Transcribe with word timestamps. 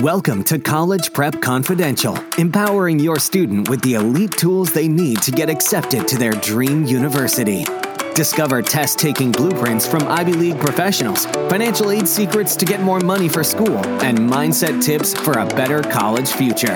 Welcome 0.00 0.42
to 0.44 0.58
College 0.58 1.12
Prep 1.12 1.40
Confidential, 1.40 2.18
empowering 2.36 2.98
your 2.98 3.20
student 3.20 3.68
with 3.68 3.80
the 3.82 3.94
elite 3.94 4.32
tools 4.32 4.72
they 4.72 4.88
need 4.88 5.22
to 5.22 5.30
get 5.30 5.48
accepted 5.48 6.08
to 6.08 6.18
their 6.18 6.32
dream 6.32 6.82
university. 6.84 7.64
Discover 8.12 8.62
test 8.62 8.98
taking 8.98 9.30
blueprints 9.30 9.86
from 9.86 10.02
Ivy 10.08 10.32
League 10.32 10.58
professionals, 10.58 11.26
financial 11.26 11.92
aid 11.92 12.08
secrets 12.08 12.56
to 12.56 12.64
get 12.64 12.80
more 12.80 12.98
money 12.98 13.28
for 13.28 13.44
school, 13.44 13.78
and 14.02 14.18
mindset 14.18 14.82
tips 14.82 15.14
for 15.14 15.38
a 15.38 15.46
better 15.46 15.80
college 15.80 16.28
future. 16.28 16.74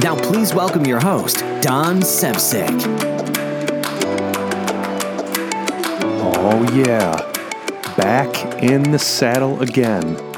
Now, 0.00 0.14
please 0.14 0.54
welcome 0.54 0.86
your 0.86 1.00
host, 1.00 1.38
Don 1.62 2.00
Sevcik. 2.00 2.80
Oh, 6.22 6.72
yeah. 6.72 7.16
Back 7.96 8.62
in 8.62 8.92
the 8.92 9.00
saddle 9.00 9.60
again 9.62 10.31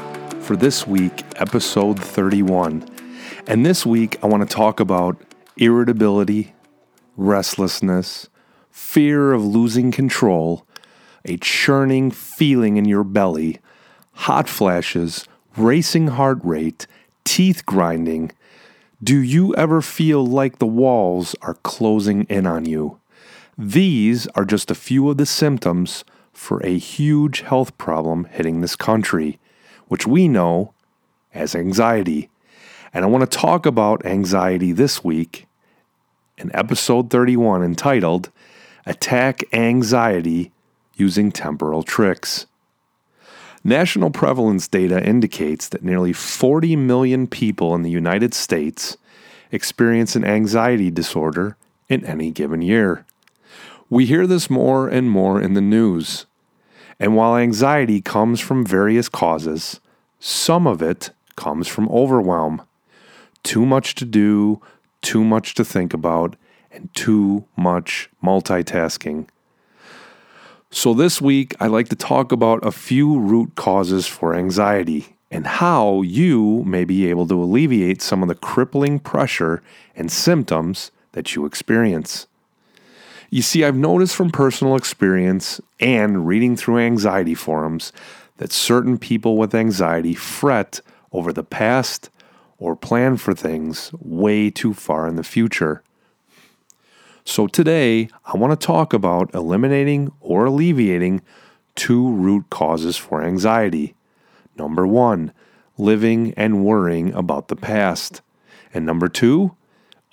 for 0.45 0.55
this 0.55 0.85
week, 0.85 1.23
episode 1.37 1.99
31. 1.99 2.87
And 3.47 3.65
this 3.65 3.83
week, 3.83 4.19
I 4.21 4.27
want 4.27 4.47
to 4.47 4.55
talk 4.55 4.79
about 4.79 5.17
irritability, 5.57 6.53
restlessness, 7.17 8.29
fear 8.69 9.33
of 9.33 9.43
losing 9.43 9.91
control, 9.91 10.67
a 11.25 11.37
churning 11.37 12.11
feeling 12.11 12.77
in 12.77 12.85
your 12.85 13.03
belly, 13.03 13.57
hot 14.11 14.47
flashes, 14.47 15.25
racing 15.57 16.09
heart 16.09 16.37
rate, 16.43 16.85
teeth 17.23 17.65
grinding. 17.65 18.31
Do 19.03 19.17
you 19.17 19.55
ever 19.55 19.81
feel 19.81 20.23
like 20.23 20.59
the 20.59 20.67
walls 20.67 21.35
are 21.41 21.55
closing 21.55 22.25
in 22.25 22.45
on 22.45 22.65
you? 22.65 22.99
These 23.57 24.27
are 24.35 24.45
just 24.45 24.69
a 24.69 24.75
few 24.75 25.09
of 25.09 25.17
the 25.17 25.25
symptoms 25.25 26.05
for 26.33 26.63
a 26.63 26.77
huge 26.77 27.41
health 27.41 27.75
problem 27.79 28.25
hitting 28.25 28.61
this 28.61 28.75
country 28.75 29.39
which 29.87 30.07
we 30.07 30.27
know 30.27 30.73
as 31.33 31.55
anxiety. 31.55 32.29
And 32.93 33.03
I 33.03 33.07
want 33.07 33.29
to 33.29 33.37
talk 33.37 33.65
about 33.65 34.05
anxiety 34.05 34.71
this 34.71 35.03
week 35.03 35.47
in 36.37 36.53
episode 36.55 37.09
31 37.09 37.63
entitled 37.63 38.31
Attack 38.85 39.43
Anxiety 39.53 40.51
Using 40.95 41.31
Temporal 41.31 41.83
Tricks. 41.83 42.45
National 43.63 44.11
prevalence 44.11 44.67
data 44.67 45.03
indicates 45.03 45.67
that 45.69 45.83
nearly 45.83 46.13
40 46.13 46.75
million 46.75 47.25
people 47.25 47.73
in 47.73 47.81
the 47.81 47.89
United 47.89 48.33
States 48.33 48.95
experience 49.51 50.15
an 50.15 50.23
anxiety 50.23 50.91
disorder 50.91 51.57
in 51.89 52.05
any 52.05 52.29
given 52.31 52.61
year. 52.61 53.05
We 53.89 54.05
hear 54.05 54.27
this 54.27 54.49
more 54.49 54.87
and 54.87 55.09
more 55.09 55.41
in 55.41 55.53
the 55.53 55.61
news. 55.61 56.25
And 56.99 57.15
while 57.15 57.35
anxiety 57.35 58.01
comes 58.01 58.39
from 58.39 58.65
various 58.65 59.09
causes, 59.09 59.79
some 60.19 60.65
of 60.65 60.81
it 60.81 61.11
comes 61.35 61.67
from 61.67 61.89
overwhelm. 61.89 62.61
Too 63.43 63.65
much 63.65 63.95
to 63.95 64.05
do, 64.05 64.61
too 65.01 65.23
much 65.23 65.53
to 65.55 65.65
think 65.65 65.93
about, 65.93 66.35
and 66.71 66.93
too 66.93 67.45
much 67.55 68.09
multitasking. 68.23 69.27
So, 70.71 70.93
this 70.93 71.21
week, 71.21 71.55
I'd 71.59 71.71
like 71.71 71.89
to 71.89 71.95
talk 71.95 72.31
about 72.31 72.65
a 72.65 72.71
few 72.71 73.19
root 73.19 73.55
causes 73.55 74.07
for 74.07 74.35
anxiety 74.35 75.15
and 75.31 75.47
how 75.47 76.01
you 76.01 76.63
may 76.65 76.85
be 76.85 77.09
able 77.09 77.27
to 77.27 77.41
alleviate 77.41 78.01
some 78.01 78.21
of 78.21 78.27
the 78.27 78.35
crippling 78.35 78.99
pressure 78.99 79.61
and 79.95 80.11
symptoms 80.11 80.91
that 81.13 81.35
you 81.35 81.45
experience. 81.45 82.27
You 83.29 83.41
see, 83.41 83.63
I've 83.63 83.75
noticed 83.75 84.15
from 84.15 84.29
personal 84.29 84.75
experience 84.75 85.59
and 85.79 86.27
reading 86.27 86.55
through 86.55 86.79
anxiety 86.79 87.33
forums 87.33 87.91
that 88.37 88.51
certain 88.51 88.97
people 88.97 89.37
with 89.37 89.55
anxiety 89.55 90.13
fret 90.13 90.81
over 91.11 91.31
the 91.33 91.43
past 91.43 92.09
or 92.57 92.75
plan 92.75 93.17
for 93.17 93.33
things 93.33 93.91
way 93.99 94.49
too 94.49 94.73
far 94.73 95.07
in 95.07 95.15
the 95.15 95.23
future. 95.23 95.83
So, 97.23 97.47
today 97.47 98.09
I 98.25 98.37
want 98.37 98.59
to 98.59 98.67
talk 98.67 98.93
about 98.93 99.33
eliminating 99.33 100.11
or 100.19 100.45
alleviating 100.45 101.21
two 101.75 102.09
root 102.11 102.49
causes 102.49 102.97
for 102.97 103.23
anxiety. 103.23 103.95
Number 104.55 104.85
one, 104.85 105.33
living 105.77 106.33
and 106.37 106.63
worrying 106.63 107.13
about 107.13 107.47
the 107.47 107.55
past. 107.55 108.21
And 108.73 108.85
number 108.85 109.07
two, 109.07 109.55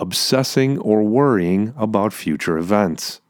obsessing 0.02 0.78
or 0.78 1.04
worrying 1.04 1.72
about 1.76 2.12
future 2.12 2.58
events. 2.58 3.20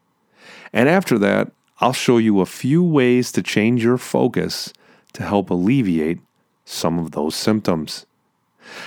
And 0.73 0.89
after 0.89 1.19
that, 1.19 1.53
I'll 1.81 1.93
show 1.93 2.17
you 2.17 2.41
a 2.41 2.47
few 2.47 2.83
ways 2.83 3.31
to 3.33 3.43
change 3.43 3.85
your 3.85 3.99
focus 3.99 4.73
to 5.13 5.23
help 5.23 5.51
alleviate 5.51 6.21
some 6.65 6.99
of 6.99 7.11
those 7.11 7.35
symptoms. 7.35 8.07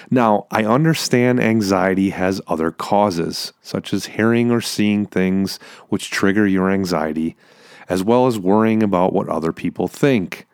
Now, 0.09 0.47
I 0.49 0.65
understand 0.65 1.39
anxiety 1.39 2.09
has 2.09 2.41
other 2.47 2.71
causes, 2.71 3.53
such 3.61 3.93
as 3.93 4.07
hearing 4.07 4.49
or 4.49 4.61
seeing 4.61 5.05
things 5.05 5.59
which 5.89 6.09
trigger 6.09 6.47
your 6.47 6.71
anxiety, 6.71 7.35
as 7.87 8.03
well 8.03 8.25
as 8.25 8.39
worrying 8.39 8.81
about 8.81 9.13
what 9.13 9.29
other 9.29 9.53
people 9.53 9.87
think. 9.87 10.47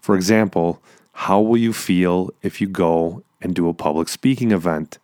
For 0.00 0.14
example, 0.16 0.80
how 1.12 1.42
will 1.42 1.58
you 1.58 1.74
feel 1.74 2.30
if 2.40 2.58
you 2.62 2.68
go 2.68 3.22
and 3.42 3.54
do 3.54 3.68
a 3.68 3.74
public 3.74 4.08
speaking 4.08 4.50
event? 4.50 4.98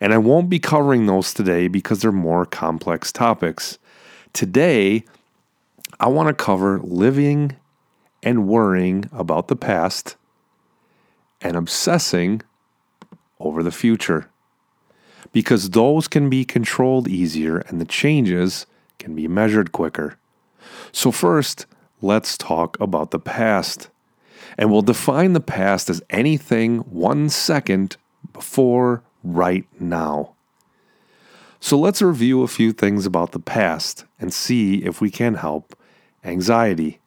And 0.00 0.12
I 0.12 0.18
won't 0.18 0.48
be 0.48 0.58
covering 0.58 1.06
those 1.06 1.34
today 1.34 1.68
because 1.68 2.00
they're 2.00 2.12
more 2.12 2.46
complex 2.46 3.12
topics. 3.12 3.78
Today, 4.32 5.04
I 5.98 6.08
want 6.08 6.28
to 6.28 6.44
cover 6.44 6.80
living 6.80 7.56
and 8.22 8.46
worrying 8.46 9.08
about 9.12 9.48
the 9.48 9.56
past 9.56 10.16
and 11.40 11.56
obsessing 11.56 12.42
over 13.38 13.62
the 13.62 13.72
future. 13.72 14.28
Because 15.32 15.70
those 15.70 16.08
can 16.08 16.28
be 16.28 16.44
controlled 16.44 17.08
easier 17.08 17.58
and 17.58 17.80
the 17.80 17.84
changes 17.84 18.66
can 18.98 19.14
be 19.14 19.28
measured 19.28 19.72
quicker. 19.72 20.18
So, 20.92 21.10
first, 21.10 21.66
let's 22.00 22.36
talk 22.36 22.78
about 22.80 23.10
the 23.10 23.18
past. 23.18 23.88
And 24.58 24.70
we'll 24.70 24.82
define 24.82 25.32
the 25.32 25.40
past 25.40 25.88
as 25.88 26.02
anything 26.10 26.78
one 26.78 27.28
second 27.28 27.96
before 28.32 29.02
right 29.22 29.66
now. 29.78 30.34
So, 31.60 31.78
let's 31.78 32.00
review 32.00 32.42
a 32.42 32.48
few 32.48 32.72
things 32.72 33.04
about 33.04 33.32
the 33.32 33.38
past 33.38 34.04
and 34.18 34.32
see 34.32 34.76
if 34.76 35.00
we 35.00 35.10
can 35.10 35.34
help 35.34 35.76
anxiety. 36.24 37.00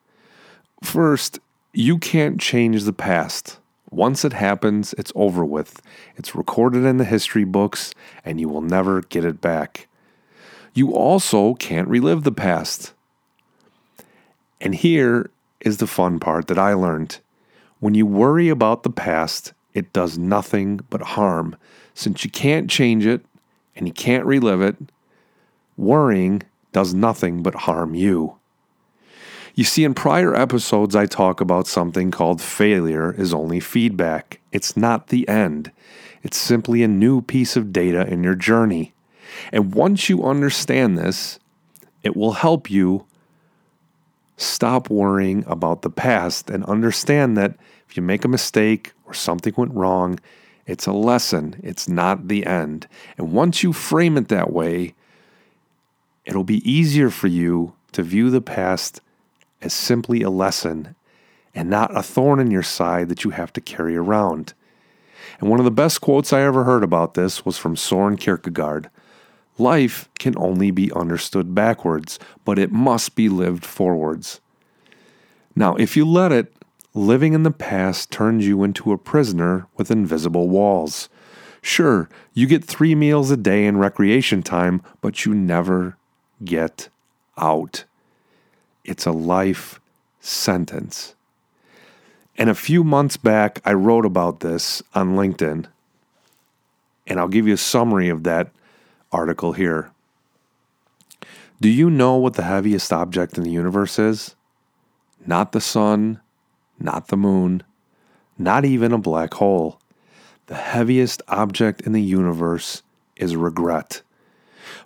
First, 0.83 1.39
you 1.73 1.97
can't 1.97 2.39
change 2.39 2.83
the 2.83 2.93
past. 2.93 3.57
Once 3.89 4.25
it 4.25 4.33
happens, 4.33 4.93
it's 4.93 5.11
over 5.15 5.45
with. 5.45 5.81
It's 6.15 6.35
recorded 6.35 6.83
in 6.83 6.97
the 6.97 7.05
history 7.05 7.43
books, 7.43 7.93
and 8.25 8.39
you 8.39 8.49
will 8.49 8.61
never 8.61 9.01
get 9.01 9.25
it 9.25 9.41
back. 9.41 9.87
You 10.73 10.93
also 10.93 11.53
can't 11.55 11.87
relive 11.87 12.23
the 12.23 12.31
past. 12.31 12.93
And 14.59 14.73
here 14.73 15.29
is 15.61 15.77
the 15.77 15.87
fun 15.87 16.19
part 16.19 16.47
that 16.47 16.57
I 16.57 16.73
learned. 16.73 17.19
When 17.79 17.93
you 17.95 18.05
worry 18.05 18.49
about 18.49 18.83
the 18.83 18.89
past, 18.89 19.53
it 19.73 19.93
does 19.93 20.17
nothing 20.17 20.79
but 20.89 21.01
harm. 21.01 21.55
Since 21.93 22.23
you 22.23 22.31
can't 22.31 22.69
change 22.69 23.05
it 23.05 23.25
and 23.75 23.87
you 23.87 23.93
can't 23.93 24.25
relive 24.25 24.61
it, 24.61 24.75
worrying 25.77 26.43
does 26.71 26.93
nothing 26.93 27.43
but 27.43 27.55
harm 27.55 27.95
you. 27.95 28.37
You 29.55 29.63
see, 29.63 29.83
in 29.83 29.93
prior 29.93 30.35
episodes, 30.35 30.95
I 30.95 31.05
talk 31.05 31.39
about 31.39 31.67
something 31.67 32.09
called 32.09 32.41
failure 32.41 33.13
is 33.13 33.33
only 33.33 33.59
feedback. 33.59 34.39
It's 34.51 34.75
not 34.75 35.07
the 35.07 35.27
end, 35.27 35.71
it's 36.23 36.37
simply 36.37 36.81
a 36.81 36.87
new 36.87 37.21
piece 37.21 37.55
of 37.55 37.73
data 37.73 38.07
in 38.07 38.23
your 38.23 38.35
journey. 38.35 38.93
And 39.51 39.73
once 39.73 40.09
you 40.09 40.23
understand 40.23 40.97
this, 40.97 41.39
it 42.01 42.15
will 42.15 42.33
help 42.33 42.69
you 42.69 43.05
stop 44.37 44.89
worrying 44.89 45.43
about 45.47 45.81
the 45.81 45.89
past 45.89 46.49
and 46.49 46.63
understand 46.65 47.37
that 47.37 47.55
if 47.87 47.95
you 47.95 48.03
make 48.03 48.25
a 48.25 48.27
mistake 48.29 48.93
or 49.05 49.13
something 49.13 49.53
went 49.55 49.73
wrong, 49.73 50.19
it's 50.65 50.87
a 50.87 50.93
lesson, 50.93 51.59
it's 51.63 51.87
not 51.87 52.27
the 52.27 52.45
end. 52.45 52.87
And 53.17 53.31
once 53.33 53.63
you 53.63 53.73
frame 53.73 54.17
it 54.17 54.29
that 54.29 54.51
way, 54.51 54.95
it'll 56.25 56.43
be 56.43 56.69
easier 56.69 57.09
for 57.09 57.27
you 57.27 57.73
to 57.91 58.03
view 58.03 58.29
the 58.29 58.41
past 58.41 59.01
as 59.61 59.73
simply 59.73 60.21
a 60.21 60.29
lesson 60.29 60.95
and 61.53 61.69
not 61.69 61.95
a 61.95 62.01
thorn 62.01 62.39
in 62.39 62.51
your 62.51 62.63
side 62.63 63.09
that 63.09 63.23
you 63.23 63.31
have 63.31 63.53
to 63.53 63.61
carry 63.61 63.95
around. 63.95 64.53
And 65.39 65.49
one 65.49 65.59
of 65.59 65.65
the 65.65 65.71
best 65.71 66.01
quotes 66.01 66.33
I 66.33 66.41
ever 66.41 66.63
heard 66.63 66.83
about 66.83 67.13
this 67.13 67.45
was 67.45 67.57
from 67.57 67.75
Soren 67.75 68.17
Kierkegaard 68.17 68.89
Life 69.57 70.09
can 70.17 70.33
only 70.37 70.71
be 70.71 70.91
understood 70.93 71.53
backwards, 71.53 72.17
but 72.43 72.57
it 72.57 72.71
must 72.71 73.15
be 73.15 73.29
lived 73.29 73.65
forwards. 73.65 74.41
Now, 75.55 75.75
if 75.75 75.95
you 75.95 76.05
let 76.05 76.31
it, 76.31 76.51
living 76.93 77.33
in 77.33 77.43
the 77.43 77.51
past 77.51 78.11
turns 78.11 78.45
you 78.45 78.63
into 78.63 78.91
a 78.91 78.97
prisoner 78.97 79.67
with 79.77 79.91
invisible 79.91 80.49
walls. 80.49 81.09
Sure, 81.61 82.09
you 82.33 82.45
get 82.45 82.63
three 82.63 82.93
meals 82.93 83.31
a 83.31 83.37
day 83.37 83.65
in 83.65 83.77
recreation 83.77 84.43
time, 84.43 84.81
but 85.01 85.25
you 85.25 85.33
never 85.33 85.97
get 86.43 86.89
out. 87.37 87.85
It's 88.83 89.05
a 89.05 89.11
life 89.11 89.79
sentence. 90.19 91.15
And 92.37 92.49
a 92.49 92.55
few 92.55 92.83
months 92.83 93.17
back, 93.17 93.61
I 93.63 93.73
wrote 93.73 94.05
about 94.05 94.39
this 94.41 94.81
on 94.93 95.15
LinkedIn. 95.15 95.67
And 97.05 97.19
I'll 97.19 97.27
give 97.27 97.47
you 97.47 97.53
a 97.53 97.57
summary 97.57 98.09
of 98.09 98.23
that 98.23 98.51
article 99.11 99.53
here. 99.53 99.91
Do 101.61 101.69
you 101.69 101.89
know 101.89 102.17
what 102.17 102.33
the 102.33 102.43
heaviest 102.43 102.91
object 102.91 103.37
in 103.37 103.43
the 103.43 103.51
universe 103.51 103.99
is? 103.99 104.35
Not 105.25 105.51
the 105.51 105.61
sun, 105.61 106.19
not 106.83 107.07
the 107.07 107.17
moon, 107.17 107.63
not 108.37 108.65
even 108.65 108.91
a 108.91 108.97
black 108.97 109.35
hole. 109.35 109.79
The 110.47 110.55
heaviest 110.55 111.21
object 111.27 111.81
in 111.81 111.93
the 111.93 112.01
universe 112.01 112.83
is 113.15 113.35
regret. 113.35 114.01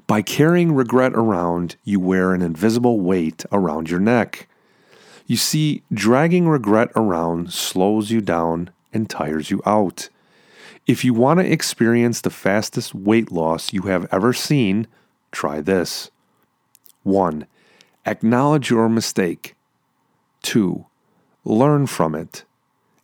By 0.05 0.21
carrying 0.21 0.73
regret 0.73 1.13
around, 1.13 1.75
you 1.83 1.99
wear 1.99 2.33
an 2.33 2.41
invisible 2.41 2.99
weight 2.99 3.45
around 3.51 3.89
your 3.89 3.99
neck. 3.99 4.47
You 5.25 5.35
see, 5.35 5.83
dragging 5.91 6.47
regret 6.47 6.89
around 6.95 7.51
slows 7.51 8.11
you 8.11 8.21
down 8.21 8.69
and 8.93 9.09
tires 9.09 9.51
you 9.51 9.61
out. 9.65 10.09
If 10.85 11.03
you 11.03 11.13
want 11.13 11.41
to 11.41 11.51
experience 11.51 12.21
the 12.21 12.29
fastest 12.29 12.95
weight 12.95 13.31
loss 13.31 13.73
you 13.73 13.83
have 13.83 14.07
ever 14.11 14.31
seen, 14.31 14.87
try 15.31 15.59
this. 15.59 16.09
1. 17.03 17.45
Acknowledge 18.05 18.69
your 18.69 18.87
mistake. 18.87 19.55
2. 20.43 20.85
Learn 21.47 21.87
from 21.87 22.13
it. 22.13 22.43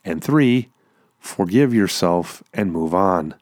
And 0.03 0.21
3. 0.21 0.69
Forgive 1.17 1.73
yourself 1.73 2.43
and 2.53 2.73
move 2.73 2.93
on. 2.93 3.35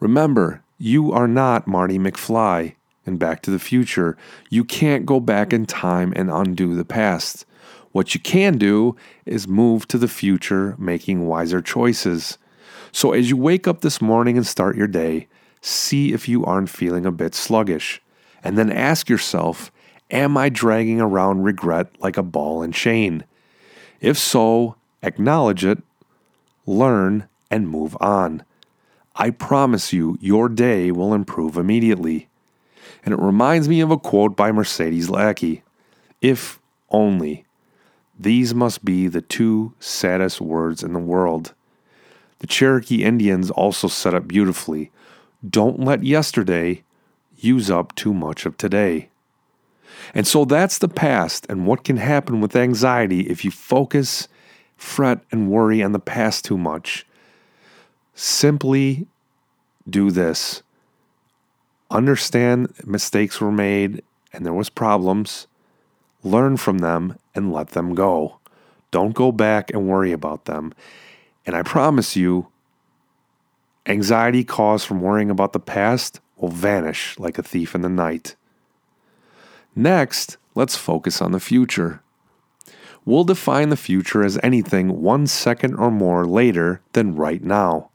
Remember, 0.00 0.62
you 0.78 1.12
are 1.12 1.28
not 1.28 1.66
Marty 1.66 1.98
McFly 1.98 2.76
in 3.04 3.18
Back 3.18 3.42
to 3.42 3.50
the 3.50 3.58
Future. 3.58 4.16
You 4.48 4.64
can't 4.64 5.04
go 5.04 5.20
back 5.20 5.52
in 5.52 5.66
time 5.66 6.14
and 6.16 6.30
undo 6.30 6.74
the 6.74 6.86
past. 6.86 7.44
What 7.92 8.14
you 8.14 8.20
can 8.20 8.56
do 8.56 8.96
is 9.26 9.46
move 9.46 9.86
to 9.88 9.98
the 9.98 10.08
future, 10.08 10.74
making 10.78 11.26
wiser 11.26 11.60
choices. 11.60 12.38
So 12.92 13.12
as 13.12 13.28
you 13.28 13.36
wake 13.36 13.68
up 13.68 13.82
this 13.82 14.00
morning 14.00 14.38
and 14.38 14.46
start 14.46 14.74
your 14.74 14.86
day, 14.86 15.28
see 15.60 16.14
if 16.14 16.30
you 16.30 16.46
aren't 16.46 16.70
feeling 16.70 17.04
a 17.04 17.12
bit 17.12 17.34
sluggish. 17.34 18.00
And 18.42 18.56
then 18.56 18.72
ask 18.72 19.10
yourself, 19.10 19.70
Am 20.10 20.38
I 20.38 20.48
dragging 20.48 20.98
around 20.98 21.42
regret 21.42 21.90
like 22.00 22.16
a 22.16 22.22
ball 22.22 22.62
and 22.62 22.72
chain? 22.72 23.24
If 24.00 24.16
so, 24.16 24.76
acknowledge 25.02 25.64
it, 25.64 25.82
learn, 26.66 27.28
and 27.50 27.68
move 27.68 27.96
on. 28.00 28.44
I 29.16 29.30
promise 29.30 29.92
you, 29.92 30.16
your 30.20 30.48
day 30.48 30.92
will 30.92 31.12
improve 31.12 31.56
immediately. 31.56 32.28
And 33.04 33.12
it 33.12 33.20
reminds 33.20 33.68
me 33.68 33.80
of 33.80 33.90
a 33.90 33.98
quote 33.98 34.36
by 34.36 34.52
Mercedes 34.52 35.10
Lackey 35.10 35.62
If 36.20 36.60
only. 36.90 37.44
These 38.18 38.54
must 38.54 38.84
be 38.84 39.08
the 39.08 39.20
two 39.20 39.74
saddest 39.78 40.40
words 40.40 40.82
in 40.82 40.92
the 40.92 40.98
world. 40.98 41.54
The 42.40 42.46
Cherokee 42.46 43.04
Indians 43.04 43.50
also 43.50 43.88
set 43.88 44.14
up 44.14 44.28
beautifully 44.28 44.90
Don't 45.48 45.80
let 45.80 46.04
yesterday 46.04 46.82
use 47.36 47.70
up 47.70 47.94
too 47.94 48.12
much 48.12 48.46
of 48.46 48.56
today. 48.56 49.08
And 50.14 50.26
so 50.26 50.44
that's 50.44 50.78
the 50.78 50.88
past 50.88 51.46
and 51.48 51.66
what 51.66 51.84
can 51.84 51.96
happen 51.96 52.40
with 52.40 52.56
anxiety 52.56 53.20
if 53.22 53.44
you 53.44 53.50
focus, 53.50 54.28
fret, 54.76 55.20
and 55.30 55.50
worry 55.50 55.82
on 55.82 55.92
the 55.92 55.98
past 55.98 56.44
too 56.44 56.58
much. 56.58 57.06
Simply 58.14 59.06
do 59.88 60.10
this. 60.10 60.62
Understand 61.90 62.72
mistakes 62.84 63.40
were 63.40 63.52
made 63.52 64.02
and 64.32 64.44
there 64.44 64.52
was 64.52 64.68
problems. 64.68 65.46
Learn 66.22 66.56
from 66.56 66.78
them 66.78 67.18
and 67.34 67.52
let 67.52 67.70
them 67.70 67.94
go. 67.94 68.38
Don't 68.90 69.14
go 69.14 69.32
back 69.32 69.70
and 69.70 69.88
worry 69.88 70.12
about 70.12 70.46
them. 70.46 70.72
And 71.46 71.54
I 71.54 71.62
promise 71.62 72.16
you, 72.16 72.48
anxiety 73.86 74.44
caused 74.44 74.86
from 74.86 75.00
worrying 75.00 75.30
about 75.30 75.52
the 75.52 75.60
past 75.60 76.20
will 76.36 76.48
vanish 76.48 77.18
like 77.18 77.38
a 77.38 77.42
thief 77.42 77.74
in 77.74 77.82
the 77.82 77.88
night. 77.88 78.36
Next, 79.78 80.36
let's 80.54 80.76
focus 80.76 81.22
on 81.22 81.32
the 81.32 81.40
future. 81.40 82.02
We'll 83.04 83.24
define 83.24 83.70
the 83.70 83.76
future 83.76 84.22
as 84.22 84.38
anything 84.42 85.00
one 85.00 85.26
second 85.26 85.76
or 85.76 85.90
more 85.90 86.26
later 86.26 86.82
than 86.92 87.14
right 87.14 87.42
now 87.42 87.90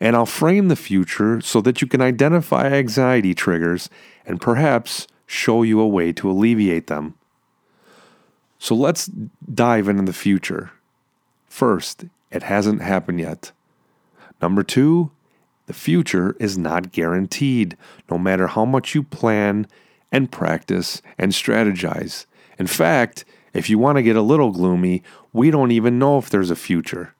and 0.00 0.16
I'll 0.16 0.26
frame 0.26 0.68
the 0.68 0.76
future 0.76 1.40
so 1.40 1.60
that 1.62 1.80
you 1.80 1.86
can 1.86 2.00
identify 2.00 2.66
anxiety 2.66 3.34
triggers 3.34 3.90
and 4.24 4.40
perhaps 4.40 5.06
show 5.26 5.62
you 5.62 5.80
a 5.80 5.88
way 5.88 6.12
to 6.14 6.30
alleviate 6.30 6.86
them. 6.88 7.14
So 8.58 8.74
let's 8.74 9.06
dive 9.52 9.88
into 9.88 10.02
the 10.02 10.12
future. 10.12 10.72
First, 11.46 12.04
it 12.30 12.42
hasn't 12.42 12.82
happened 12.82 13.20
yet. 13.20 13.52
Number 14.42 14.62
two, 14.62 15.10
the 15.66 15.72
future 15.72 16.36
is 16.38 16.58
not 16.58 16.92
guaranteed, 16.92 17.76
no 18.10 18.18
matter 18.18 18.48
how 18.48 18.64
much 18.64 18.94
you 18.94 19.02
plan 19.02 19.66
and 20.12 20.30
practice 20.30 21.02
and 21.18 21.32
strategize. 21.32 22.26
In 22.58 22.66
fact, 22.66 23.24
if 23.52 23.68
you 23.68 23.78
want 23.78 23.96
to 23.96 24.02
get 24.02 24.16
a 24.16 24.22
little 24.22 24.50
gloomy, 24.50 25.02
we 25.32 25.50
don't 25.50 25.72
even 25.72 25.98
know 25.98 26.18
if 26.18 26.30
there's 26.30 26.50
a 26.50 26.56
future. 26.56 27.14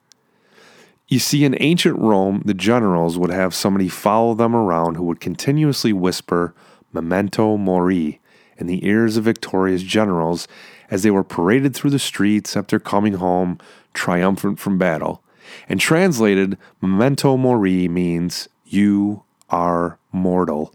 You 1.08 1.18
see, 1.18 1.44
in 1.44 1.56
ancient 1.60 1.98
Rome, 1.98 2.42
the 2.44 2.54
generals 2.54 3.18
would 3.18 3.30
have 3.30 3.54
somebody 3.54 3.88
follow 3.88 4.34
them 4.34 4.54
around 4.54 4.96
who 4.96 5.04
would 5.04 5.20
continuously 5.20 5.92
whisper 5.92 6.54
memento 6.92 7.56
mori 7.56 8.20
in 8.58 8.66
the 8.66 8.86
ears 8.86 9.16
of 9.16 9.24
victorious 9.24 9.82
generals 9.82 10.46
as 10.90 11.02
they 11.02 11.10
were 11.10 11.24
paraded 11.24 11.74
through 11.74 11.90
the 11.90 11.98
streets 11.98 12.56
after 12.56 12.78
coming 12.78 13.14
home 13.14 13.58
triumphant 13.92 14.60
from 14.60 14.78
battle. 14.78 15.22
And 15.68 15.80
translated, 15.80 16.56
memento 16.80 17.36
mori 17.36 17.88
means 17.88 18.48
you 18.64 19.24
are 19.48 19.98
mortal. 20.12 20.72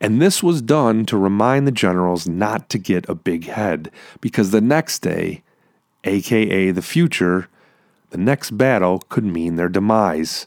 And 0.00 0.22
this 0.22 0.42
was 0.42 0.62
done 0.62 1.06
to 1.06 1.16
remind 1.16 1.66
the 1.66 1.72
generals 1.72 2.28
not 2.28 2.68
to 2.70 2.78
get 2.78 3.08
a 3.08 3.14
big 3.14 3.46
head, 3.46 3.90
because 4.20 4.50
the 4.50 4.60
next 4.60 5.00
day, 5.00 5.42
aka 6.04 6.70
the 6.70 6.82
future, 6.82 7.48
the 8.10 8.18
next 8.18 8.52
battle 8.52 9.00
could 9.08 9.24
mean 9.24 9.56
their 9.56 9.68
demise. 9.68 10.46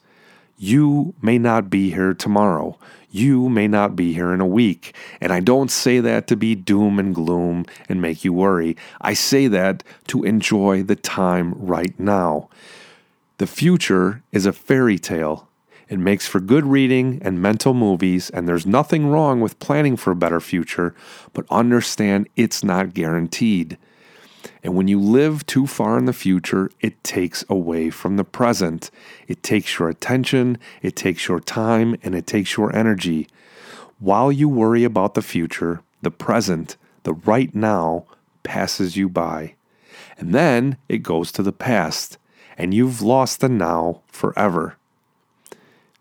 You 0.58 1.14
may 1.22 1.38
not 1.38 1.70
be 1.70 1.92
here 1.92 2.14
tomorrow. 2.14 2.78
You 3.10 3.50
may 3.50 3.68
not 3.68 3.96
be 3.96 4.14
here 4.14 4.32
in 4.32 4.40
a 4.40 4.46
week. 4.46 4.96
And 5.20 5.34
I 5.34 5.42
don't 5.42 5.70
say 5.70 6.00
that 6.00 6.28
to 6.28 6.38
be 6.38 6.56
doom 6.56 6.98
and 6.98 7.14
gloom 7.14 7.66
and 7.90 8.02
make 8.02 8.24
you 8.24 8.32
worry. 8.32 8.78
I 9.02 9.14
say 9.14 9.48
that 9.48 9.84
to 10.08 10.24
enjoy 10.24 10.84
the 10.84 10.96
time 10.96 11.54
right 11.58 12.00
now. 12.00 12.50
The 13.38 13.48
future 13.48 14.24
is 14.32 14.46
a 14.46 14.54
fairy 14.54 14.98
tale. 14.98 15.50
It 15.92 16.00
makes 16.00 16.26
for 16.26 16.40
good 16.40 16.66
reading 16.66 17.20
and 17.22 17.42
mental 17.42 17.74
movies, 17.74 18.30
and 18.30 18.48
there's 18.48 18.66
nothing 18.66 19.08
wrong 19.08 19.42
with 19.42 19.60
planning 19.60 19.98
for 19.98 20.12
a 20.12 20.16
better 20.16 20.40
future, 20.40 20.96
but 21.34 21.46
understand 21.52 22.30
it's 22.38 22.64
not 22.64 22.94
guaranteed. 22.94 23.78
And 24.64 24.74
when 24.74 24.88
you 24.88 25.02
live 25.02 25.46
too 25.46 25.68
far 25.68 25.98
in 25.98 26.06
the 26.06 26.14
future, 26.14 26.72
it 26.80 27.04
takes 27.04 27.44
away 27.50 27.90
from 27.90 28.16
the 28.16 28.24
present. 28.24 28.90
It 29.28 29.44
takes 29.44 29.78
your 29.78 29.90
attention, 29.90 30.60
it 30.82 30.96
takes 30.96 31.28
your 31.28 31.42
time, 31.42 31.98
and 32.02 32.16
it 32.16 32.26
takes 32.26 32.56
your 32.56 32.74
energy. 32.74 33.28
While 34.00 34.32
you 34.32 34.48
worry 34.48 34.86
about 34.86 35.14
the 35.14 35.22
future, 35.22 35.82
the 36.02 36.10
present, 36.10 36.78
the 37.04 37.16
right 37.16 37.54
now, 37.54 38.06
passes 38.44 38.96
you 38.96 39.10
by. 39.10 39.56
And 40.18 40.34
then 40.34 40.78
it 40.88 41.00
goes 41.00 41.34
to 41.34 41.44
the 41.44 41.52
past, 41.52 42.18
and 42.58 42.74
you've 42.74 43.02
lost 43.02 43.42
the 43.42 43.50
now 43.50 44.04
forever. 44.08 44.78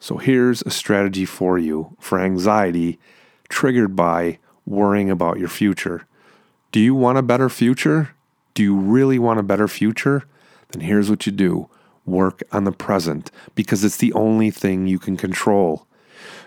So 0.03 0.17
here's 0.17 0.63
a 0.63 0.71
strategy 0.71 1.27
for 1.27 1.59
you 1.59 1.95
for 2.01 2.19
anxiety 2.19 2.99
triggered 3.51 3.95
by 3.95 4.39
worrying 4.65 5.11
about 5.11 5.39
your 5.39 5.49
future. 5.49 6.07
Do 6.73 6.81
you 6.81 6.95
want 6.95 7.19
a 7.19 7.23
better 7.23 7.51
future? 7.51 8.15
Do 8.55 8.63
you 8.63 8.75
really 8.75 9.19
want 9.19 9.41
a 9.41 9.45
better 9.45 9.69
future? 9.69 10.25
Then 10.71 10.81
here's 10.81 11.11
what 11.11 11.27
you 11.27 11.33
do 11.33 11.69
work 12.07 12.43
on 12.51 12.65
the 12.65 12.73
present 12.73 13.31
because 13.55 13.85
it's 13.85 13.99
the 13.99 14.13
only 14.15 14.51
thing 14.51 14.87
you 14.87 14.99
can 14.99 15.19
control. 15.19 15.87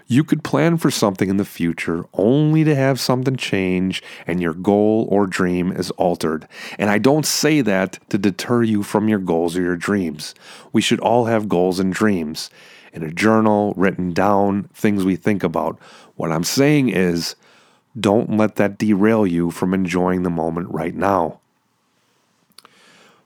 You 0.07 0.23
could 0.23 0.43
plan 0.43 0.77
for 0.77 0.89
something 0.89 1.29
in 1.29 1.37
the 1.37 1.45
future 1.45 2.05
only 2.13 2.63
to 2.63 2.75
have 2.75 2.99
something 2.99 3.35
change 3.35 4.01
and 4.25 4.41
your 4.41 4.53
goal 4.53 5.07
or 5.11 5.27
dream 5.27 5.71
is 5.71 5.91
altered. 5.91 6.47
And 6.79 6.89
I 6.89 6.97
don't 6.97 7.25
say 7.25 7.61
that 7.61 7.99
to 8.09 8.17
deter 8.17 8.63
you 8.63 8.81
from 8.83 9.07
your 9.07 9.19
goals 9.19 9.55
or 9.55 9.61
your 9.61 9.77
dreams. 9.77 10.33
We 10.73 10.81
should 10.81 10.99
all 10.99 11.25
have 11.25 11.47
goals 11.47 11.79
and 11.79 11.93
dreams 11.93 12.49
in 12.93 13.03
a 13.03 13.11
journal, 13.11 13.73
written 13.75 14.13
down, 14.13 14.69
things 14.73 15.03
we 15.03 15.15
think 15.15 15.43
about. 15.43 15.77
What 16.15 16.31
I'm 16.31 16.43
saying 16.43 16.89
is, 16.89 17.35
don't 17.99 18.37
let 18.37 18.55
that 18.55 18.77
derail 18.77 19.27
you 19.27 19.51
from 19.51 19.73
enjoying 19.73 20.23
the 20.23 20.29
moment 20.29 20.71
right 20.71 20.95
now. 20.95 21.39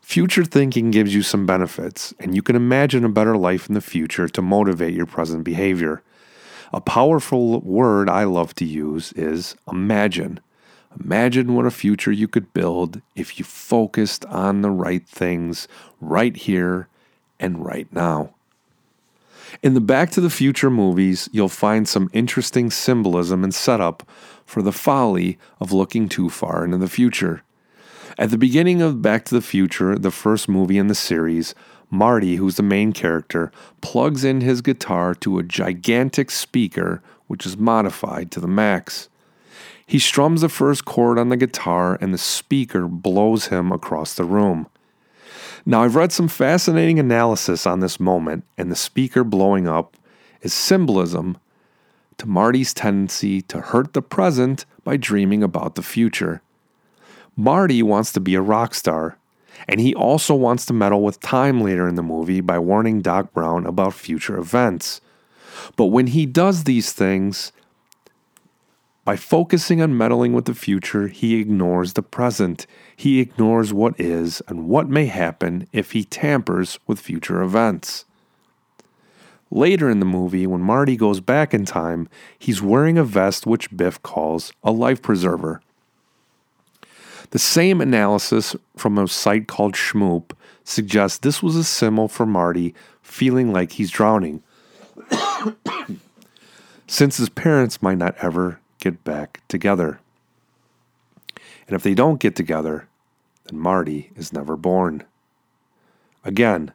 Future 0.02 0.46
thinking 0.46 0.90
gives 0.90 1.14
you 1.14 1.22
some 1.22 1.46
benefits, 1.46 2.14
and 2.18 2.34
you 2.34 2.42
can 2.42 2.56
imagine 2.56 3.04
a 3.04 3.10
better 3.10 3.36
life 3.36 3.68
in 3.68 3.76
the 3.76 3.82
future 3.82 4.30
to 4.30 4.42
motivate 4.42 4.94
your 4.94 5.06
present 5.06 5.44
behavior. 5.44 6.02
A 6.74 6.80
powerful 6.80 7.60
word 7.60 8.10
I 8.10 8.24
love 8.24 8.56
to 8.56 8.66
use 8.66 9.12
is 9.14 9.56
imagine. 9.70 10.40
Imagine 11.04 11.56
what 11.56 11.66
a 11.66 11.72
future 11.72 12.12
you 12.12 12.28
could 12.28 12.54
build 12.54 13.02
if 13.16 13.38
you 13.38 13.44
focused 13.46 14.26
on 14.26 14.62
the 14.62 14.72
right 14.72 15.06
things 15.06 15.68
right 16.00 16.36
here 16.36 16.88
and 17.40 17.64
right 17.66 17.92
now. 17.92 18.32
In 19.64 19.74
the 19.74 19.82
Back 19.82 20.12
to 20.12 20.22
the 20.22 20.30
Future 20.30 20.70
movies, 20.70 21.30
you'll 21.32 21.50
find 21.50 21.88
some 21.88 22.10
interesting 22.14 22.70
symbolism 22.70 23.44
and 23.44 23.54
setup 23.54 24.08
for 24.46 24.62
the 24.62 24.72
folly 24.72 25.38
of 25.60 25.72
looking 25.72 26.10
too 26.10 26.30
far 26.30 26.64
into 26.66 26.78
the 26.78 26.90
future. 26.90 27.44
At 28.18 28.32
the 28.32 28.38
beginning 28.38 28.82
of 28.82 29.02
Back 29.02 29.26
to 29.26 29.36
the 29.36 29.42
Future, 29.42 29.98
the 29.98 30.12
first 30.12 30.50
movie 30.50 30.78
in 30.78 30.88
the 30.88 30.96
series, 30.96 31.54
Marty, 31.90 32.36
who's 32.36 32.56
the 32.56 32.64
main 32.64 32.92
character, 32.92 33.52
plugs 33.82 34.24
in 34.24 34.42
his 34.42 34.62
guitar 34.62 35.14
to 35.16 35.40
a 35.40 35.44
gigantic 35.44 36.32
speaker 36.32 37.02
which 37.28 37.46
is 37.46 37.58
modified 37.58 38.32
to 38.32 38.40
the 38.40 38.48
max. 38.48 39.10
He 39.86 40.00
strums 40.00 40.42
the 40.42 40.50
first 40.50 40.86
chord 40.86 41.18
on 41.18 41.30
the 41.30 41.38
guitar 41.38 41.98
and 42.02 42.14
the 42.14 42.18
speaker 42.18 42.88
blows 42.88 43.48
him 43.48 43.72
across 43.72 44.14
the 44.14 44.26
room. 44.26 44.68
Now, 45.66 45.84
I've 45.84 45.96
read 45.96 46.12
some 46.12 46.28
fascinating 46.28 47.00
analysis 47.00 47.66
on 47.66 47.80
this 47.80 48.00
moment, 48.00 48.44
and 48.58 48.72
the 48.72 48.76
speaker 48.76 49.24
blowing 49.24 49.68
up 49.68 49.98
is 50.42 50.54
symbolism 50.54 51.38
to 52.18 52.28
Marty's 52.28 52.74
tendency 52.74 53.42
to 53.44 53.62
hurt 53.62 53.94
the 53.94 54.02
present 54.02 54.66
by 54.84 54.98
dreaming 54.98 55.44
about 55.44 55.76
the 55.76 55.84
future. 55.84 56.42
Marty 57.36 57.84
wants 57.84 58.12
to 58.14 58.20
be 58.20 58.34
a 58.36 58.42
rock 58.42 58.74
star, 58.74 59.18
and 59.68 59.80
he 59.80 59.94
also 59.94 60.34
wants 60.34 60.66
to 60.66 60.74
meddle 60.74 61.02
with 61.02 61.20
time 61.20 61.62
later 61.62 61.88
in 61.88 61.96
the 61.96 62.04
movie 62.04 62.42
by 62.42 62.58
warning 62.58 63.02
Doc 63.02 63.34
Brown 63.34 63.66
about 63.66 63.94
future 63.94 64.38
events. 64.38 65.02
But 65.76 65.86
when 65.86 66.08
he 66.08 66.26
does 66.26 66.64
these 66.64 66.94
things, 66.94 67.52
by 69.08 69.16
focusing 69.16 69.82
on 69.82 69.98
meddling 69.98 70.34
with 70.34 70.44
the 70.44 70.54
future, 70.54 71.08
he 71.08 71.40
ignores 71.40 71.94
the 71.94 72.02
present. 72.02 72.68
He 72.94 73.22
ignores 73.22 73.72
what 73.72 73.98
is 73.98 74.42
and 74.50 74.68
what 74.68 74.90
may 74.90 75.06
happen 75.06 75.66
if 75.72 75.94
he 75.94 76.04
tampers 76.04 76.78
with 76.88 77.00
future 77.00 77.42
events. 77.42 78.04
Later 79.50 79.90
in 79.90 80.02
the 80.02 80.06
movie, 80.06 80.46
when 80.46 80.60
Marty 80.60 80.98
goes 80.98 81.22
back 81.22 81.54
in 81.54 81.64
time, 81.64 82.10
he's 82.38 82.62
wearing 82.62 82.98
a 82.98 83.06
vest 83.06 83.48
which 83.48 83.74
Biff 83.78 84.04
calls 84.04 84.52
a 84.62 84.72
life 84.72 85.02
preserver. 85.02 85.62
The 87.30 87.40
same 87.40 87.80
analysis 87.80 88.58
from 88.76 88.98
a 88.98 89.08
site 89.08 89.48
called 89.48 89.76
Shmoop 89.76 90.34
suggests 90.66 91.20
this 91.20 91.42
was 91.42 91.56
a 91.56 91.64
symbol 91.64 92.10
for 92.10 92.26
Marty 92.26 92.76
feeling 93.02 93.54
like 93.54 93.72
he's 93.72 93.90
drowning, 93.90 94.44
since 96.88 97.16
his 97.16 97.30
parents 97.30 97.82
might 97.82 98.00
not 98.00 98.14
ever 98.22 98.60
get 98.80 99.04
back 99.04 99.42
together. 99.48 100.00
And 101.68 101.76
if 101.76 101.84
they 101.84 101.94
don't 101.94 102.20
get 102.20 102.36
together, 102.36 102.88
then 103.46 103.60
Marty 103.60 104.12
is 104.16 104.32
never 104.32 104.56
born. 104.56 105.04
Again, 106.24 106.72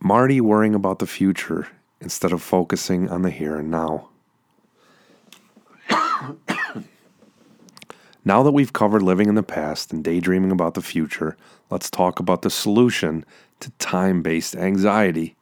Marty 0.00 0.40
worrying 0.40 0.74
about 0.74 0.98
the 0.98 1.06
future 1.06 1.68
instead 2.00 2.32
of 2.32 2.42
focusing 2.42 3.08
on 3.08 3.22
the 3.22 3.30
here 3.30 3.56
and 3.56 3.70
now. 3.70 4.08
now 8.24 8.42
that 8.42 8.52
we've 8.52 8.74
covered 8.74 9.02
living 9.02 9.28
in 9.28 9.34
the 9.34 9.42
past 9.42 9.92
and 9.92 10.04
daydreaming 10.04 10.50
about 10.50 10.74
the 10.74 10.82
future, 10.82 11.36
let's 11.70 11.90
talk 11.90 12.20
about 12.20 12.42
the 12.42 12.50
solution 12.50 13.24
to 13.60 13.70
time 13.72 14.22
based 14.22 14.54
anxiety. 14.54 15.36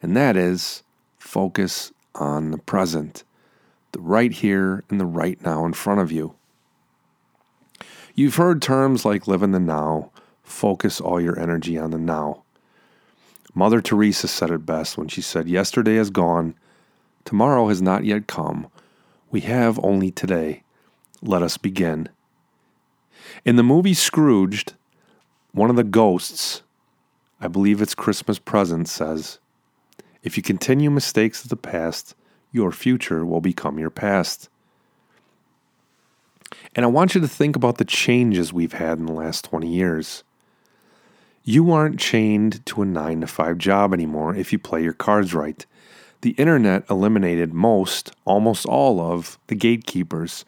And 0.00 0.16
that 0.16 0.36
is 0.36 0.84
focus 1.18 1.92
on 2.14 2.50
the 2.50 2.58
present, 2.58 3.24
the 3.92 4.00
right 4.00 4.32
here 4.32 4.84
and 4.88 5.00
the 5.00 5.06
right 5.06 5.40
now 5.42 5.64
in 5.64 5.72
front 5.72 6.00
of 6.00 6.12
you. 6.12 6.34
You've 8.14 8.36
heard 8.36 8.60
terms 8.60 9.04
like 9.04 9.26
live 9.26 9.42
in 9.42 9.52
the 9.52 9.60
now, 9.60 10.10
focus 10.42 11.00
all 11.00 11.20
your 11.20 11.38
energy 11.38 11.78
on 11.78 11.90
the 11.90 11.98
now. 11.98 12.42
Mother 13.54 13.80
Teresa 13.80 14.28
said 14.28 14.50
it 14.50 14.66
best 14.66 14.96
when 14.96 15.08
she 15.08 15.20
said, 15.22 15.48
Yesterday 15.48 15.96
is 15.96 16.10
gone, 16.10 16.54
tomorrow 17.24 17.68
has 17.68 17.82
not 17.82 18.04
yet 18.04 18.26
come. 18.26 18.68
We 19.30 19.40
have 19.42 19.78
only 19.82 20.10
today. 20.10 20.62
Let 21.22 21.42
us 21.42 21.56
begin. 21.56 22.08
In 23.44 23.56
the 23.56 23.62
movie 23.62 23.94
Scrooged, 23.94 24.74
one 25.52 25.70
of 25.70 25.76
the 25.76 25.84
ghosts, 25.84 26.62
I 27.40 27.48
believe 27.48 27.80
it's 27.80 27.94
Christmas 27.94 28.38
Present, 28.38 28.88
says, 28.88 29.38
if 30.22 30.36
you 30.36 30.42
continue 30.42 30.90
mistakes 30.90 31.42
of 31.42 31.50
the 31.50 31.56
past, 31.56 32.14
your 32.52 32.72
future 32.72 33.24
will 33.24 33.40
become 33.40 33.78
your 33.78 33.90
past. 33.90 34.48
And 36.74 36.84
I 36.84 36.88
want 36.88 37.14
you 37.14 37.20
to 37.20 37.28
think 37.28 37.56
about 37.56 37.78
the 37.78 37.84
changes 37.84 38.52
we've 38.52 38.74
had 38.74 38.98
in 38.98 39.06
the 39.06 39.12
last 39.12 39.44
20 39.44 39.68
years. 39.68 40.24
You 41.42 41.72
aren't 41.72 41.98
chained 41.98 42.64
to 42.66 42.82
a 42.82 42.84
9 42.84 43.22
to 43.22 43.26
5 43.26 43.58
job 43.58 43.92
anymore 43.92 44.34
if 44.34 44.52
you 44.52 44.58
play 44.58 44.82
your 44.82 44.92
cards 44.92 45.32
right. 45.32 45.64
The 46.20 46.30
internet 46.32 46.84
eliminated 46.90 47.54
most, 47.54 48.12
almost 48.26 48.66
all 48.66 49.00
of, 49.00 49.38
the 49.46 49.54
gatekeepers. 49.54 50.44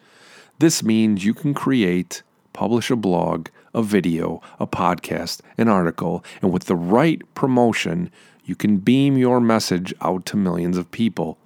This 0.59 0.83
means 0.83 1.25
you 1.25 1.33
can 1.33 1.53
create, 1.55 2.21
publish 2.53 2.91
a 2.91 2.95
blog, 2.95 3.47
a 3.73 3.81
video, 3.81 4.39
a 4.59 4.67
podcast, 4.67 5.41
an 5.57 5.67
article, 5.67 6.23
and 6.41 6.53
with 6.53 6.65
the 6.65 6.75
right 6.75 7.21
promotion, 7.33 8.11
you 8.45 8.55
can 8.55 8.77
beam 8.77 9.17
your 9.17 9.39
message 9.39 9.93
out 10.01 10.25
to 10.27 10.37
millions 10.37 10.77
of 10.77 10.91
people. 10.91 11.37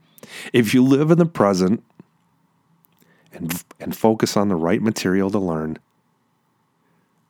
If 0.52 0.74
you 0.74 0.84
live 0.84 1.12
in 1.12 1.18
the 1.18 1.26
present 1.26 1.84
and, 3.32 3.64
and 3.80 3.96
focus 3.96 4.36
on 4.36 4.50
the 4.50 4.56
right 4.56 4.82
material 4.82 5.30
to 5.32 5.40
learn, 5.40 5.78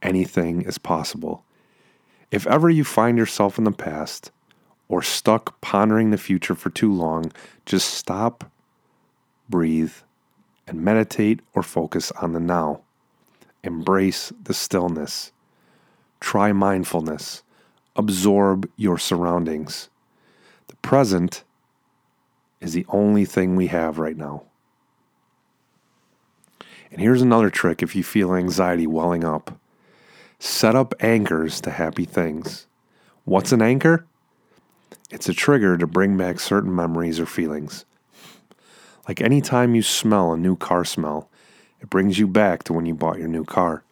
anything 0.02 0.62
is 0.62 0.78
possible. 0.78 1.44
If 2.32 2.48
ever 2.48 2.70
you 2.70 2.84
find 2.84 3.18
yourself 3.18 3.58
in 3.58 3.66
the 3.66 3.72
past 3.72 4.32
or 4.88 5.02
stuck 5.02 5.60
pondering 5.60 6.12
the 6.12 6.18
future 6.18 6.56
for 6.56 6.70
too 6.70 6.94
long, 6.94 7.32
just 7.66 7.94
stop, 7.94 8.50
breathe, 9.50 9.94
and 10.66 10.82
meditate 10.82 11.42
or 11.54 11.64
focus 11.64 12.12
on 12.12 12.34
the 12.34 12.40
now. 12.40 12.82
Embrace 13.64 14.32
the 14.44 14.54
stillness. 14.54 15.32
Try 16.20 16.52
mindfulness 16.52 17.44
absorb 17.98 18.70
your 18.78 18.98
surroundings. 18.98 19.90
The 20.68 20.76
present 20.78 21.44
is 22.62 22.74
the 22.74 22.86
only 22.90 23.26
thing 23.26 23.56
we 23.56 23.68
have 23.68 24.00
right 24.00 24.18
now. 24.18 24.44
And 26.92 27.02
here's 27.02 27.22
another 27.22 27.50
trick 27.50 27.84
if 27.84 27.96
you 27.96 28.04
feel 28.04 28.34
anxiety 28.34 28.88
welling 28.88 29.24
up 29.24 29.60
set 30.40 30.76
up 30.76 30.94
anchors 31.00 31.60
to 31.62 31.72
happy 31.72 32.06
things. 32.06 32.68
What's 33.26 33.52
an 33.52 33.62
anchor? 33.62 34.06
It's 35.10 35.28
a 35.28 35.34
trigger 35.34 35.78
to 35.78 35.88
bring 35.88 36.16
back 36.16 36.40
certain 36.40 36.76
memories 36.76 37.20
or 37.20 37.26
feelings. 37.26 37.86
Like 39.08 39.22
any 39.22 39.42
time 39.42 39.74
you 39.74 39.82
smell 39.82 40.34
a 40.34 40.38
new 40.38 40.56
car 40.56 40.86
smell, 40.86 41.30
it 41.80 41.90
brings 41.90 42.20
you 42.20 42.28
back 42.28 42.64
to 42.64 42.74
when 42.74 42.86
you 42.86 42.94
bought 42.94 43.20
your 43.20 43.28
new 43.28 43.46
car. 43.46 43.84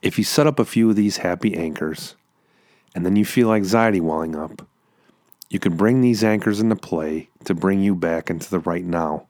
If 0.00 0.16
you 0.16 0.24
set 0.24 0.46
up 0.46 0.58
a 0.58 0.64
few 0.64 0.90
of 0.90 0.96
these 0.96 1.18
happy 1.18 1.56
anchors, 1.56 2.14
and 2.94 3.04
then 3.04 3.16
you 3.16 3.24
feel 3.24 3.52
anxiety 3.52 4.00
welling 4.00 4.36
up, 4.36 4.66
you 5.50 5.58
can 5.58 5.76
bring 5.76 6.00
these 6.00 6.22
anchors 6.22 6.60
into 6.60 6.76
play 6.76 7.28
to 7.44 7.54
bring 7.54 7.80
you 7.80 7.94
back 7.94 8.30
into 8.30 8.48
the 8.50 8.60
right 8.60 8.84
now, 8.84 9.26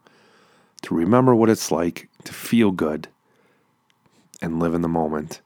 to 0.82 0.94
remember 0.94 1.34
what 1.34 1.50
it's 1.50 1.70
like 1.70 2.08
to 2.24 2.32
feel 2.32 2.70
good 2.70 3.08
and 4.42 4.60
live 4.60 4.74
in 4.74 4.82
the 4.82 4.88
moment. 4.88 5.40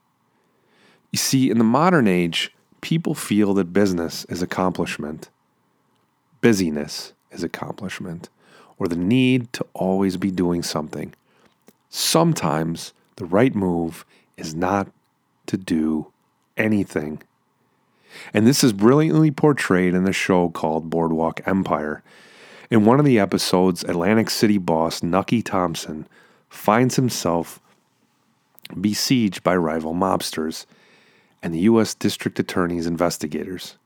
You 1.11 1.17
see, 1.17 1.49
in 1.49 1.57
the 1.57 1.63
modern 1.63 2.07
age, 2.07 2.51
people 2.81 3.15
feel 3.15 3.53
that 3.53 3.73
business 3.73 4.25
is 4.25 4.41
accomplishment, 4.41 5.29
busyness 6.41 7.13
is 7.31 7.43
accomplishment, 7.43 8.29
or 8.77 8.87
the 8.87 8.97
need 8.97 9.53
to 9.53 9.65
always 9.73 10.17
be 10.17 10.31
doing 10.31 10.63
something. 10.63 11.13
Sometimes 11.89 12.93
the 13.15 13.25
right 13.25 13.53
move 13.53 14.05
is 14.37 14.55
not 14.55 14.89
to 15.47 15.57
do 15.57 16.11
anything. 16.57 17.21
And 18.33 18.45
this 18.45 18.63
is 18.63 18.73
brilliantly 18.73 19.31
portrayed 19.31 19.93
in 19.93 20.03
the 20.03 20.13
show 20.13 20.49
called 20.49 20.89
Boardwalk 20.89 21.41
Empire. 21.47 22.03
In 22.69 22.85
one 22.85 22.99
of 22.99 23.05
the 23.05 23.19
episodes, 23.19 23.83
Atlantic 23.83 24.29
City 24.29 24.57
boss 24.57 25.03
Nucky 25.03 25.41
Thompson 25.41 26.07
finds 26.49 26.95
himself 26.95 27.59
besieged 28.79 29.43
by 29.43 29.55
rival 29.55 29.93
mobsters 29.93 30.65
and 31.41 31.53
the 31.53 31.59
U.S. 31.59 31.93
District 31.93 32.39
Attorney's 32.39 32.87
investigators. 32.87 33.77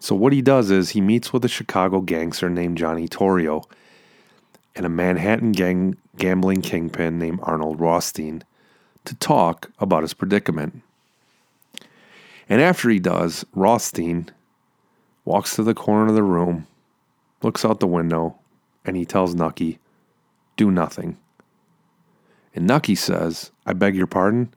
So, 0.00 0.14
what 0.14 0.32
he 0.32 0.40
does 0.40 0.70
is 0.70 0.90
he 0.90 1.00
meets 1.00 1.32
with 1.32 1.44
a 1.44 1.48
Chicago 1.48 2.00
gangster 2.00 2.48
named 2.48 2.78
Johnny 2.78 3.08
Torrio 3.08 3.64
and 4.76 4.86
a 4.86 4.88
Manhattan 4.88 5.52
gang 5.52 5.96
gambling 6.16 6.62
kingpin 6.62 7.18
named 7.18 7.40
Arnold 7.42 7.80
Rothstein 7.80 8.44
to 9.08 9.14
talk 9.16 9.70
about 9.78 10.02
his 10.02 10.14
predicament. 10.14 10.82
And 12.48 12.60
after 12.60 12.88
he 12.88 12.98
does, 12.98 13.44
Rothstein 13.54 14.30
walks 15.24 15.56
to 15.56 15.62
the 15.62 15.74
corner 15.74 16.08
of 16.08 16.14
the 16.14 16.22
room, 16.22 16.66
looks 17.42 17.64
out 17.64 17.80
the 17.80 17.86
window, 17.86 18.38
and 18.84 18.96
he 18.96 19.04
tells 19.04 19.34
Nucky, 19.34 19.78
Do 20.56 20.70
nothing. 20.70 21.18
And 22.54 22.66
Nucky 22.66 22.94
says, 22.94 23.50
I 23.66 23.72
beg 23.72 23.94
your 23.94 24.06
pardon? 24.06 24.54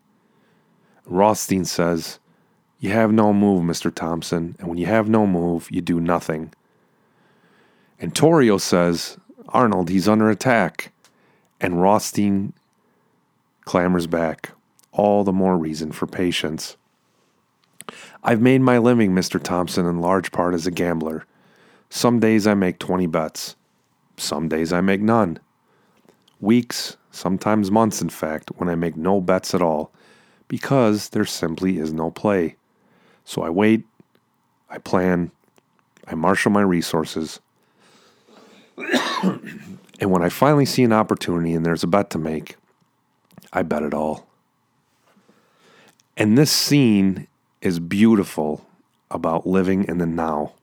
Rothstein 1.06 1.66
says, 1.66 2.20
You 2.80 2.92
have 2.92 3.12
no 3.12 3.34
move, 3.34 3.64
Mr. 3.64 3.94
Thompson, 3.94 4.56
and 4.60 4.68
when 4.68 4.78
you 4.78 4.86
have 4.86 5.10
no 5.10 5.28
move, 5.28 5.70
you 5.72 5.82
do 5.82 6.00
nothing. 6.00 6.54
And 8.00 8.14
Torrio 8.14 8.60
says, 8.60 9.18
Arnold, 9.50 9.90
he's 9.90 10.08
under 10.08 10.30
attack. 10.30 10.92
And 11.60 11.82
Rothstein 11.82 12.54
clamors 13.72 14.06
back. 14.06 14.52
All 14.92 15.24
the 15.24 15.32
more 15.32 15.58
reason 15.58 15.94
for 15.94 16.06
patience. 16.06 16.76
I've 18.22 18.42
made 18.42 18.60
my 18.60 18.78
living, 18.80 19.14
Mr. 19.14 19.42
Thompson, 19.42 19.86
in 19.86 20.02
large 20.02 20.34
part 20.34 20.54
as 20.54 20.68
a 20.68 20.72
gambler. 20.72 21.26
Some 21.90 22.20
days 22.20 22.46
I 22.46 22.54
make 22.54 22.80
20 22.80 23.08
bets. 23.08 23.56
Some 24.18 24.50
days 24.50 24.74
I 24.74 24.82
make 24.82 25.00
none. 25.00 25.40
Weeks, 26.42 26.98
sometimes 27.12 27.72
months, 27.72 28.02
in 28.02 28.10
fact, 28.10 28.52
when 28.58 28.68
I 28.68 28.76
make 28.76 28.98
no 28.98 29.22
bets 29.22 29.56
at 29.56 29.62
all, 29.62 29.94
because 30.50 31.08
there 31.08 31.24
simply 31.24 31.78
is 31.78 31.94
no 31.94 32.12
play. 32.12 32.58
So 33.24 33.42
I 33.42 33.50
wait, 33.52 33.86
I 34.70 34.80
plan, 34.80 35.32
I 36.08 36.16
marshal 36.16 36.52
my 36.52 36.60
resources. 36.62 37.40
and 39.24 40.12
when 40.12 40.24
I 40.24 40.28
finally 40.28 40.66
see 40.66 40.84
an 40.84 40.92
opportunity 40.92 41.54
and 41.54 41.66
there's 41.66 41.84
a 41.86 41.88
bet 41.88 42.10
to 42.10 42.18
make, 42.18 42.58
I 43.54 43.64
bet 43.64 43.84
it 43.84 43.94
all. 43.94 44.28
And 46.18 46.38
this 46.38 46.52
scene 46.52 47.28
is 47.62 47.80
beautiful 47.80 48.66
about 49.10 49.48
living 49.48 49.86
in 49.86 49.98
the 49.98 50.06
now. 50.06 50.54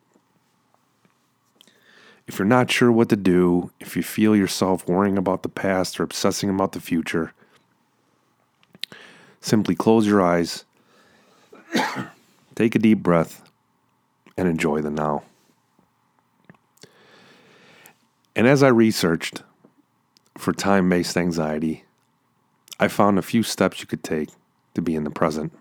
If 2.26 2.38
you're 2.38 2.46
not 2.46 2.70
sure 2.70 2.92
what 2.92 3.08
to 3.08 3.16
do, 3.16 3.70
if 3.80 3.96
you 3.96 4.02
feel 4.02 4.36
yourself 4.36 4.86
worrying 4.86 5.16
about 5.16 5.42
the 5.42 5.48
past 5.48 5.98
or 5.98 6.02
obsessing 6.02 6.50
about 6.50 6.72
the 6.72 6.80
future, 6.80 7.32
simply 9.40 9.74
close 9.74 10.06
your 10.06 10.22
eyes, 10.22 10.64
take 12.54 12.74
a 12.74 12.78
deep 12.78 13.02
breath, 13.02 13.42
and 14.36 14.46
enjoy 14.46 14.82
the 14.82 14.90
now. 14.90 15.22
And 18.36 18.46
as 18.46 18.62
I 18.62 18.68
researched 18.68 19.42
for 20.36 20.52
time 20.52 20.88
based 20.88 21.16
anxiety, 21.16 21.84
I 22.80 22.88
found 22.88 23.18
a 23.18 23.22
few 23.22 23.42
steps 23.42 23.80
you 23.80 23.86
could 23.86 24.04
take 24.04 24.30
to 24.74 24.82
be 24.82 24.94
in 24.94 25.04
the 25.04 25.10
present. 25.10 25.52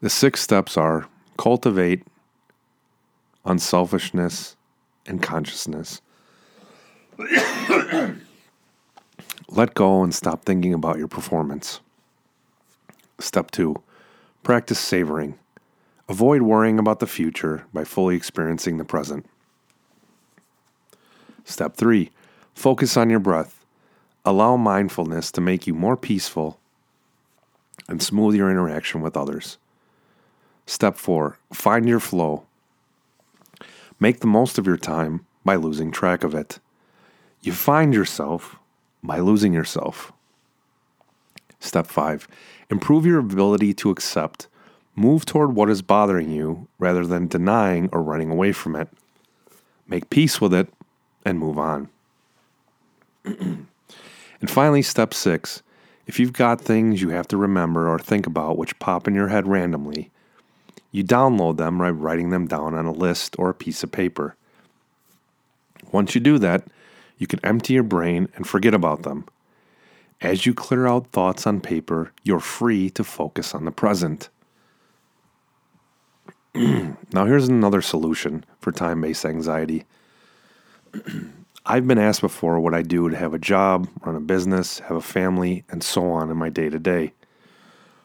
The 0.00 0.10
six 0.10 0.40
steps 0.40 0.76
are 0.76 1.08
cultivate 1.36 2.04
unselfishness 3.44 4.56
and 5.06 5.22
consciousness. 5.22 6.00
Let 9.50 9.74
go 9.74 10.02
and 10.02 10.14
stop 10.14 10.44
thinking 10.44 10.74
about 10.74 10.98
your 10.98 11.08
performance. 11.08 11.80
Step 13.18 13.50
two, 13.50 13.76
practice 14.42 14.78
savoring. 14.78 15.38
Avoid 16.08 16.42
worrying 16.42 16.78
about 16.78 17.00
the 17.00 17.06
future 17.06 17.64
by 17.72 17.84
fully 17.84 18.14
experiencing 18.16 18.78
the 18.78 18.84
present. 18.84 19.26
Step 21.44 21.76
three, 21.76 22.10
focus 22.54 22.96
on 22.96 23.10
your 23.10 23.20
breath. 23.20 23.57
Allow 24.24 24.56
mindfulness 24.56 25.30
to 25.32 25.40
make 25.40 25.66
you 25.66 25.74
more 25.74 25.96
peaceful 25.96 26.58
and 27.88 28.02
smooth 28.02 28.34
your 28.34 28.50
interaction 28.50 29.00
with 29.00 29.16
others. 29.16 29.58
Step 30.66 30.96
four, 30.96 31.38
find 31.52 31.88
your 31.88 32.00
flow. 32.00 32.44
Make 33.98 34.20
the 34.20 34.26
most 34.26 34.58
of 34.58 34.66
your 34.66 34.76
time 34.76 35.24
by 35.44 35.56
losing 35.56 35.90
track 35.90 36.22
of 36.22 36.34
it. 36.34 36.58
You 37.40 37.52
find 37.52 37.94
yourself 37.94 38.56
by 39.02 39.18
losing 39.20 39.54
yourself. 39.54 40.12
Step 41.60 41.86
five, 41.86 42.28
improve 42.70 43.06
your 43.06 43.18
ability 43.18 43.72
to 43.74 43.90
accept. 43.90 44.46
Move 44.94 45.24
toward 45.24 45.54
what 45.54 45.70
is 45.70 45.80
bothering 45.80 46.30
you 46.30 46.68
rather 46.78 47.06
than 47.06 47.28
denying 47.28 47.88
or 47.92 48.02
running 48.02 48.30
away 48.30 48.52
from 48.52 48.76
it. 48.76 48.88
Make 49.86 50.10
peace 50.10 50.40
with 50.40 50.52
it 50.52 50.68
and 51.24 51.38
move 51.38 51.58
on. 51.58 51.88
and 54.40 54.50
finally, 54.50 54.82
step 54.82 55.12
six, 55.12 55.62
if 56.06 56.18
you've 56.18 56.32
got 56.32 56.60
things 56.60 57.02
you 57.02 57.10
have 57.10 57.28
to 57.28 57.36
remember 57.36 57.88
or 57.88 57.98
think 57.98 58.26
about 58.26 58.56
which 58.56 58.78
pop 58.78 59.08
in 59.08 59.14
your 59.14 59.28
head 59.28 59.46
randomly, 59.46 60.10
you 60.90 61.04
download 61.04 61.56
them 61.56 61.78
by 61.78 61.90
writing 61.90 62.30
them 62.30 62.46
down 62.46 62.74
on 62.74 62.86
a 62.86 62.92
list 62.92 63.36
or 63.38 63.50
a 63.50 63.54
piece 63.54 63.82
of 63.82 63.92
paper. 63.92 64.36
Once 65.92 66.14
you 66.14 66.20
do 66.20 66.38
that, 66.38 66.64
you 67.18 67.26
can 67.26 67.40
empty 67.44 67.74
your 67.74 67.82
brain 67.82 68.28
and 68.36 68.46
forget 68.46 68.74
about 68.74 69.02
them. 69.02 69.24
As 70.20 70.46
you 70.46 70.54
clear 70.54 70.86
out 70.86 71.08
thoughts 71.08 71.46
on 71.46 71.60
paper, 71.60 72.12
you're 72.22 72.40
free 72.40 72.90
to 72.90 73.04
focus 73.04 73.54
on 73.54 73.64
the 73.64 73.70
present. 73.70 74.28
now, 76.54 77.24
here's 77.24 77.48
another 77.48 77.82
solution 77.82 78.44
for 78.60 78.72
time 78.72 79.00
based 79.00 79.24
anxiety. 79.24 79.84
I've 81.68 81.86
been 81.86 81.98
asked 81.98 82.22
before 82.22 82.58
what 82.58 82.74
I 82.74 82.82
do 82.82 83.08
to 83.08 83.16
have 83.16 83.34
a 83.34 83.38
job, 83.38 83.88
run 84.04 84.16
a 84.16 84.20
business, 84.20 84.80
have 84.80 84.96
a 84.96 85.02
family, 85.02 85.64
and 85.68 85.84
so 85.84 86.10
on 86.10 86.30
in 86.30 86.36
my 86.36 86.48
day 86.48 86.68
to 86.68 86.78
day. 86.78 87.12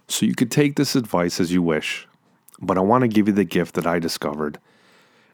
So 0.07 0.25
you 0.25 0.35
could 0.35 0.51
take 0.51 0.75
this 0.75 0.95
advice 0.95 1.39
as 1.39 1.51
you 1.51 1.61
wish 1.61 2.07
but 2.63 2.77
I 2.77 2.81
want 2.81 3.01
to 3.03 3.07
give 3.07 3.27
you 3.27 3.33
the 3.33 3.43
gift 3.43 3.75
that 3.75 3.85
I 3.85 3.99
discovered. 3.99 4.59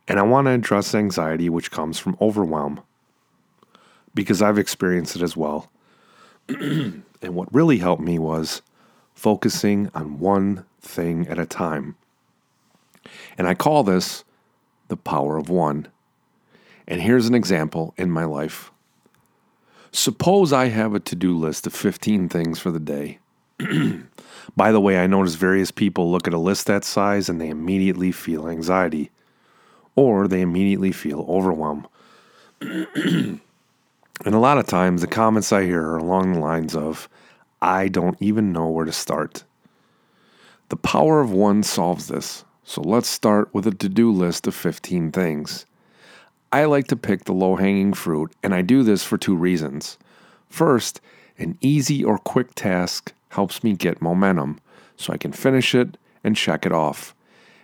And 0.07 0.19
I 0.19 0.23
want 0.23 0.47
to 0.47 0.51
address 0.51 0.95
anxiety 0.95 1.49
which 1.49 1.71
comes 1.71 1.99
from 1.99 2.17
overwhelm 2.19 2.81
because 4.15 4.41
I've 4.41 4.57
experienced 4.57 5.15
it 5.15 5.21
as 5.21 5.37
well. 5.37 5.71
and 6.47 7.03
what 7.21 7.53
really 7.53 7.77
helped 7.77 8.01
me 8.01 8.17
was 8.17 8.61
focusing 9.13 9.91
on 9.93 10.19
one 10.19 10.65
thing 10.81 11.27
at 11.27 11.37
a 11.37 11.45
time. 11.45 11.95
And 13.37 13.47
I 13.47 13.53
call 13.53 13.83
this 13.83 14.23
the 14.87 14.97
power 14.97 15.37
of 15.37 15.49
one. 15.49 15.87
And 16.89 17.01
here's 17.01 17.27
an 17.27 17.35
example 17.35 17.93
in 17.97 18.09
my 18.09 18.25
life. 18.25 18.71
Suppose 19.91 20.51
I 20.51 20.65
have 20.65 20.95
a 20.95 20.99
to 20.99 21.15
do 21.15 21.37
list 21.37 21.67
of 21.67 21.73
15 21.73 22.27
things 22.29 22.59
for 22.59 22.71
the 22.71 22.79
day. 22.79 23.19
By 24.57 24.71
the 24.71 24.81
way, 24.81 24.97
I 24.97 25.05
notice 25.05 25.35
various 25.35 25.69
people 25.69 26.11
look 26.11 26.27
at 26.27 26.33
a 26.33 26.39
list 26.39 26.65
that 26.65 26.83
size 26.83 27.29
and 27.29 27.39
they 27.39 27.49
immediately 27.49 28.11
feel 28.11 28.49
anxiety 28.49 29.11
or 29.95 30.27
they 30.27 30.41
immediately 30.41 30.91
feel 30.91 31.25
overwhelmed. 31.29 31.87
and 32.61 33.39
a 34.25 34.39
lot 34.39 34.57
of 34.57 34.65
times 34.65 35.01
the 35.01 35.07
comments 35.07 35.53
I 35.53 35.65
hear 35.65 35.83
are 35.83 35.97
along 35.97 36.33
the 36.33 36.39
lines 36.39 36.75
of, 36.75 37.07
I 37.61 37.87
don't 37.87 38.17
even 38.19 38.51
know 38.51 38.67
where 38.67 38.85
to 38.85 38.91
start. 38.91 39.43
The 40.69 40.77
power 40.77 41.21
of 41.21 41.31
one 41.31 41.61
solves 41.61 42.07
this. 42.07 42.45
So 42.63 42.81
let's 42.81 43.09
start 43.09 43.53
with 43.53 43.67
a 43.67 43.71
to 43.71 43.89
do 43.89 44.11
list 44.11 44.47
of 44.47 44.55
15 44.55 45.11
things. 45.11 45.65
I 46.51 46.65
like 46.65 46.87
to 46.87 46.95
pick 46.95 47.25
the 47.25 47.33
low 47.33 47.55
hanging 47.55 47.93
fruit, 47.93 48.31
and 48.41 48.55
I 48.55 48.61
do 48.61 48.83
this 48.83 49.03
for 49.03 49.17
two 49.17 49.35
reasons. 49.35 49.97
First, 50.49 50.99
an 51.37 51.57
easy 51.61 52.03
or 52.03 52.17
quick 52.17 52.55
task 52.55 53.13
helps 53.29 53.63
me 53.63 53.73
get 53.73 54.01
momentum 54.01 54.59
so 54.97 55.13
I 55.13 55.17
can 55.17 55.31
finish 55.31 55.75
it 55.75 55.97
and 56.23 56.35
check 56.35 56.65
it 56.65 56.71
off. 56.71 57.13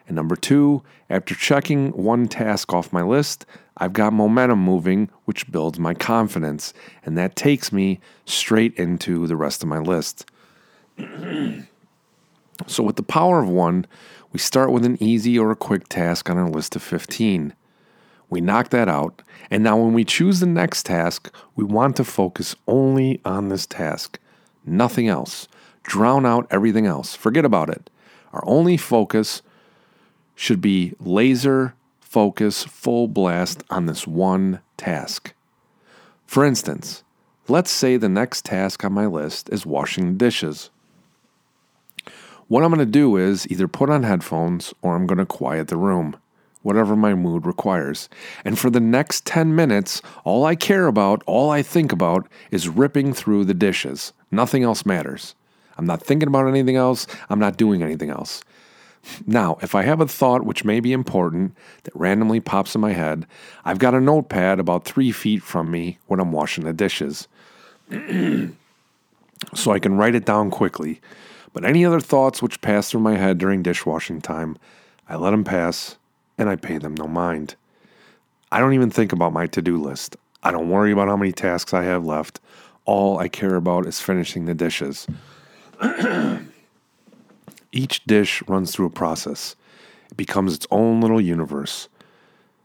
And 0.07 0.15
number 0.15 0.35
two, 0.35 0.83
after 1.09 1.33
checking 1.33 1.91
one 1.91 2.27
task 2.27 2.73
off 2.73 2.93
my 2.93 3.01
list, 3.01 3.45
I've 3.77 3.93
got 3.93 4.13
momentum 4.13 4.59
moving, 4.59 5.09
which 5.25 5.51
builds 5.51 5.79
my 5.79 5.95
confidence, 5.95 6.73
and 7.03 7.17
that 7.17 7.35
takes 7.35 7.71
me 7.71 7.99
straight 8.25 8.75
into 8.75 9.25
the 9.25 9.35
rest 9.35 9.63
of 9.63 9.69
my 9.69 9.79
list. 9.79 10.29
so, 12.67 12.83
with 12.83 12.95
the 12.95 13.03
power 13.03 13.39
of 13.39 13.49
one, 13.49 13.85
we 14.31 14.39
start 14.39 14.71
with 14.71 14.85
an 14.85 15.01
easy 15.01 15.37
or 15.37 15.51
a 15.51 15.55
quick 15.55 15.89
task 15.89 16.29
on 16.29 16.37
our 16.37 16.49
list 16.49 16.75
of 16.75 16.83
15. 16.83 17.53
We 18.29 18.41
knock 18.41 18.69
that 18.69 18.89
out, 18.89 19.21
and 19.51 19.63
now 19.63 19.77
when 19.77 19.93
we 19.93 20.03
choose 20.03 20.39
the 20.39 20.45
next 20.45 20.85
task, 20.85 21.33
we 21.55 21.63
want 21.63 21.95
to 21.97 22.03
focus 22.03 22.55
only 22.67 23.21
on 23.23 23.49
this 23.49 23.65
task, 23.65 24.19
nothing 24.65 25.07
else 25.07 25.47
drown 25.85 26.25
out 26.25 26.47
everything 26.49 26.85
else. 26.85 27.15
Forget 27.15 27.45
about 27.45 27.69
it. 27.69 27.89
Our 28.33 28.43
only 28.45 28.77
focus 28.77 29.41
should 30.35 30.59
be 30.59 30.93
laser 30.99 31.75
focus, 32.15 32.63
full 32.63 33.07
blast 33.07 33.63
on 33.69 33.87
this 33.87 34.07
one 34.07 34.61
task. 34.77 35.33
For 36.25 36.45
instance, 36.45 37.03
let's 37.47 37.71
say 37.71 37.97
the 37.97 38.09
next 38.09 38.45
task 38.45 38.83
on 38.85 38.93
my 38.93 39.05
list 39.05 39.49
is 39.49 39.65
washing 39.65 40.07
the 40.07 40.17
dishes. 40.17 40.69
What 42.47 42.63
I'm 42.63 42.69
going 42.69 42.79
to 42.79 42.85
do 42.85 43.17
is 43.17 43.49
either 43.51 43.67
put 43.67 43.89
on 43.89 44.03
headphones 44.03 44.73
or 44.81 44.95
I'm 44.95 45.07
going 45.07 45.17
to 45.17 45.25
quiet 45.25 45.67
the 45.67 45.77
room, 45.77 46.15
whatever 46.65 46.95
my 46.95 47.13
mood 47.13 47.45
requires. 47.45 48.09
And 48.43 48.57
for 48.57 48.71
the 48.71 48.79
next 48.79 49.25
10 49.25 49.55
minutes, 49.55 50.01
all 50.23 50.45
I 50.45 50.55
care 50.55 50.87
about, 50.87 51.21
all 51.27 51.51
I 51.51 51.61
think 51.61 51.91
about 51.91 52.27
is 52.49 52.67
ripping 52.67 53.13
through 53.13 53.45
the 53.45 53.53
dishes. 53.53 54.13
Nothing 54.31 54.63
else 54.63 54.83
matters. 54.83 55.35
I'm 55.77 55.85
not 55.85 56.01
thinking 56.01 56.27
about 56.27 56.47
anything 56.47 56.75
else. 56.75 57.05
I'm 57.29 57.37
not 57.37 57.57
doing 57.57 57.83
anything 57.83 58.09
else. 58.09 58.43
Now, 59.27 59.59
if 59.61 59.75
I 59.75 59.83
have 59.83 60.01
a 60.01 60.07
thought 60.07 60.43
which 60.43 60.65
may 60.65 60.79
be 60.79 60.91
important 60.91 61.55
that 61.83 61.95
randomly 61.95 62.39
pops 62.39 62.73
in 62.73 62.81
my 62.81 62.93
head, 62.93 63.27
I've 63.63 63.77
got 63.77 63.93
a 63.93 64.01
notepad 64.01 64.59
about 64.59 64.85
three 64.85 65.11
feet 65.11 65.43
from 65.43 65.69
me 65.69 65.99
when 66.07 66.19
I'm 66.19 66.31
washing 66.31 66.63
the 66.63 66.73
dishes. 66.73 67.27
so 69.53 69.71
I 69.71 69.77
can 69.77 69.97
write 69.97 70.15
it 70.15 70.25
down 70.25 70.49
quickly. 70.49 70.99
But 71.53 71.63
any 71.63 71.85
other 71.85 71.99
thoughts 71.99 72.41
which 72.41 72.61
pass 72.61 72.89
through 72.89 73.01
my 73.01 73.17
head 73.17 73.37
during 73.37 73.61
dishwashing 73.61 74.21
time, 74.21 74.57
I 75.07 75.15
let 75.15 75.29
them 75.29 75.43
pass 75.43 75.97
and 76.37 76.49
I 76.49 76.55
pay 76.55 76.77
them 76.77 76.95
no 76.95 77.07
mind. 77.07 77.55
I 78.51 78.59
don't 78.59 78.73
even 78.73 78.89
think 78.89 79.11
about 79.11 79.33
my 79.33 79.47
to 79.47 79.61
do 79.61 79.81
list. 79.81 80.15
I 80.43 80.51
don't 80.51 80.69
worry 80.69 80.91
about 80.91 81.07
how 81.07 81.17
many 81.17 81.31
tasks 81.31 81.73
I 81.73 81.83
have 81.83 82.05
left. 82.05 82.39
All 82.85 83.17
I 83.17 83.27
care 83.27 83.55
about 83.55 83.87
is 83.87 83.99
finishing 83.99 84.45
the 84.45 84.53
dishes. 84.53 85.07
Each 87.71 88.03
dish 88.05 88.43
runs 88.47 88.71
through 88.71 88.85
a 88.85 88.91
process. 88.91 89.55
It 90.11 90.17
becomes 90.17 90.53
its 90.53 90.67
own 90.71 91.01
little 91.01 91.19
universe. 91.19 91.89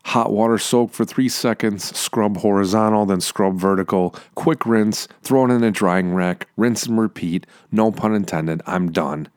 Hot 0.05 0.33
water 0.33 0.59
soak 0.59 0.93
for 0.93 1.05
three 1.05 1.29
seconds, 1.29 1.97
scrub 1.97 2.39
horizontal, 2.39 3.07
then 3.07 3.21
scrub 3.21 3.59
vertical, 3.59 4.15
quick 4.35 4.65
rinse, 4.65 5.09
throw 5.23 5.45
it 5.47 5.51
in 5.51 5.63
a 5.63 5.71
drying 5.71 6.15
rack, 6.15 6.49
rinse 6.57 6.87
and 6.87 7.01
repeat. 7.01 7.47
No 7.71 7.91
pun 7.93 8.15
intended, 8.15 8.63
I'm 8.67 8.93
done. 8.93 9.29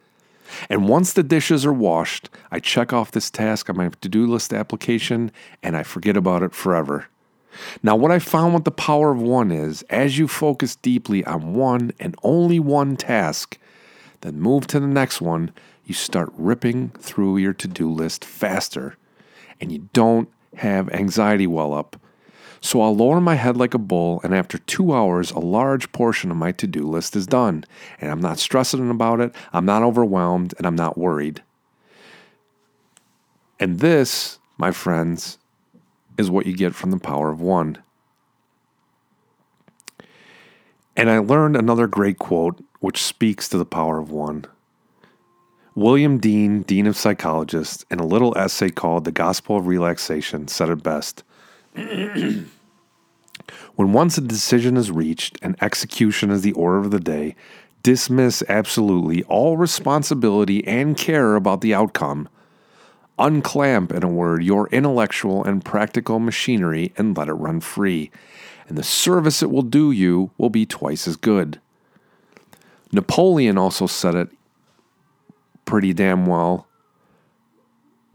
And 0.69 0.87
once 0.87 1.13
the 1.13 1.23
dishes 1.23 1.65
are 1.65 1.73
washed, 1.73 2.29
I 2.51 2.59
check 2.59 2.93
off 2.93 3.11
this 3.11 3.29
task 3.29 3.69
on 3.69 3.77
my 3.77 3.89
to 3.89 4.09
do 4.09 4.27
list 4.27 4.53
application 4.53 5.31
and 5.61 5.75
I 5.75 5.83
forget 5.83 6.17
about 6.17 6.43
it 6.43 6.53
forever. 6.53 7.07
Now, 7.83 7.95
what 7.95 8.11
I 8.11 8.19
found 8.19 8.53
with 8.53 8.63
the 8.63 8.71
power 8.71 9.11
of 9.11 9.21
one 9.21 9.51
is 9.51 9.83
as 9.83 10.17
you 10.17 10.27
focus 10.27 10.75
deeply 10.75 11.23
on 11.25 11.53
one 11.53 11.91
and 11.99 12.15
only 12.23 12.59
one 12.59 12.95
task, 12.95 13.57
then 14.21 14.39
move 14.39 14.67
to 14.67 14.79
the 14.79 14.87
next 14.87 15.21
one, 15.21 15.51
you 15.85 15.93
start 15.93 16.31
ripping 16.35 16.89
through 16.99 17.37
your 17.37 17.53
to 17.53 17.67
do 17.67 17.91
list 17.91 18.25
faster 18.25 18.97
and 19.59 19.71
you 19.71 19.89
don't 19.93 20.29
have 20.55 20.89
anxiety 20.89 21.47
well 21.47 21.73
up. 21.73 21.97
So 22.63 22.81
I'll 22.81 22.95
lower 22.95 23.19
my 23.19 23.35
head 23.35 23.57
like 23.57 23.73
a 23.73 23.77
bull, 23.77 24.21
and 24.23 24.33
after 24.33 24.57
two 24.57 24.93
hours, 24.93 25.31
a 25.31 25.39
large 25.39 25.91
portion 25.91 26.31
of 26.31 26.37
my 26.37 26.53
to 26.53 26.65
do 26.65 26.87
list 26.87 27.13
is 27.13 27.27
done. 27.27 27.65
And 27.99 28.09
I'm 28.09 28.21
not 28.21 28.39
stressing 28.39 28.89
about 28.89 29.19
it, 29.19 29.35
I'm 29.51 29.65
not 29.65 29.83
overwhelmed, 29.83 30.53
and 30.57 30.65
I'm 30.65 30.77
not 30.77 30.97
worried. 30.97 31.43
And 33.59 33.81
this, 33.81 34.39
my 34.57 34.71
friends, 34.71 35.37
is 36.17 36.31
what 36.31 36.45
you 36.45 36.55
get 36.55 36.73
from 36.73 36.91
the 36.91 36.99
power 36.99 37.29
of 37.29 37.41
one. 37.41 37.79
And 40.95 41.09
I 41.09 41.17
learned 41.17 41.57
another 41.57 41.85
great 41.85 42.17
quote 42.17 42.63
which 42.79 43.03
speaks 43.03 43.49
to 43.49 43.57
the 43.57 43.65
power 43.65 43.99
of 43.99 44.09
one. 44.09 44.45
William 45.75 46.17
Dean, 46.17 46.61
Dean 46.61 46.87
of 46.87 46.95
Psychologists, 46.95 47.83
in 47.91 47.99
a 47.99 48.05
little 48.05 48.37
essay 48.37 48.69
called 48.69 49.03
The 49.03 49.11
Gospel 49.11 49.57
of 49.57 49.67
Relaxation, 49.67 50.47
said 50.47 50.69
it 50.69 50.81
best. 50.81 51.25
when 53.75 53.93
once 53.93 54.17
a 54.17 54.21
decision 54.21 54.77
is 54.77 54.91
reached 54.91 55.37
and 55.41 55.55
execution 55.61 56.31
is 56.31 56.41
the 56.41 56.53
order 56.53 56.77
of 56.77 56.91
the 56.91 56.99
day, 56.99 57.35
dismiss 57.81 58.43
absolutely 58.47 59.23
all 59.23 59.57
responsibility 59.57 60.65
and 60.65 60.97
care 60.97 61.35
about 61.35 61.61
the 61.61 61.73
outcome. 61.73 62.29
Unclamp, 63.19 63.91
in 63.91 64.03
a 64.03 64.07
word, 64.07 64.43
your 64.43 64.67
intellectual 64.69 65.43
and 65.43 65.63
practical 65.63 66.19
machinery 66.19 66.93
and 66.97 67.15
let 67.15 67.27
it 67.27 67.33
run 67.33 67.59
free, 67.59 68.09
and 68.67 68.77
the 68.77 68.83
service 68.83 69.43
it 69.43 69.51
will 69.51 69.61
do 69.61 69.91
you 69.91 70.31
will 70.37 70.49
be 70.49 70.65
twice 70.65 71.07
as 71.07 71.15
good. 71.15 71.59
Napoleon 72.91 73.57
also 73.57 73.87
said 73.87 74.15
it 74.15 74.29
pretty 75.65 75.93
damn 75.93 76.25
well, 76.25 76.67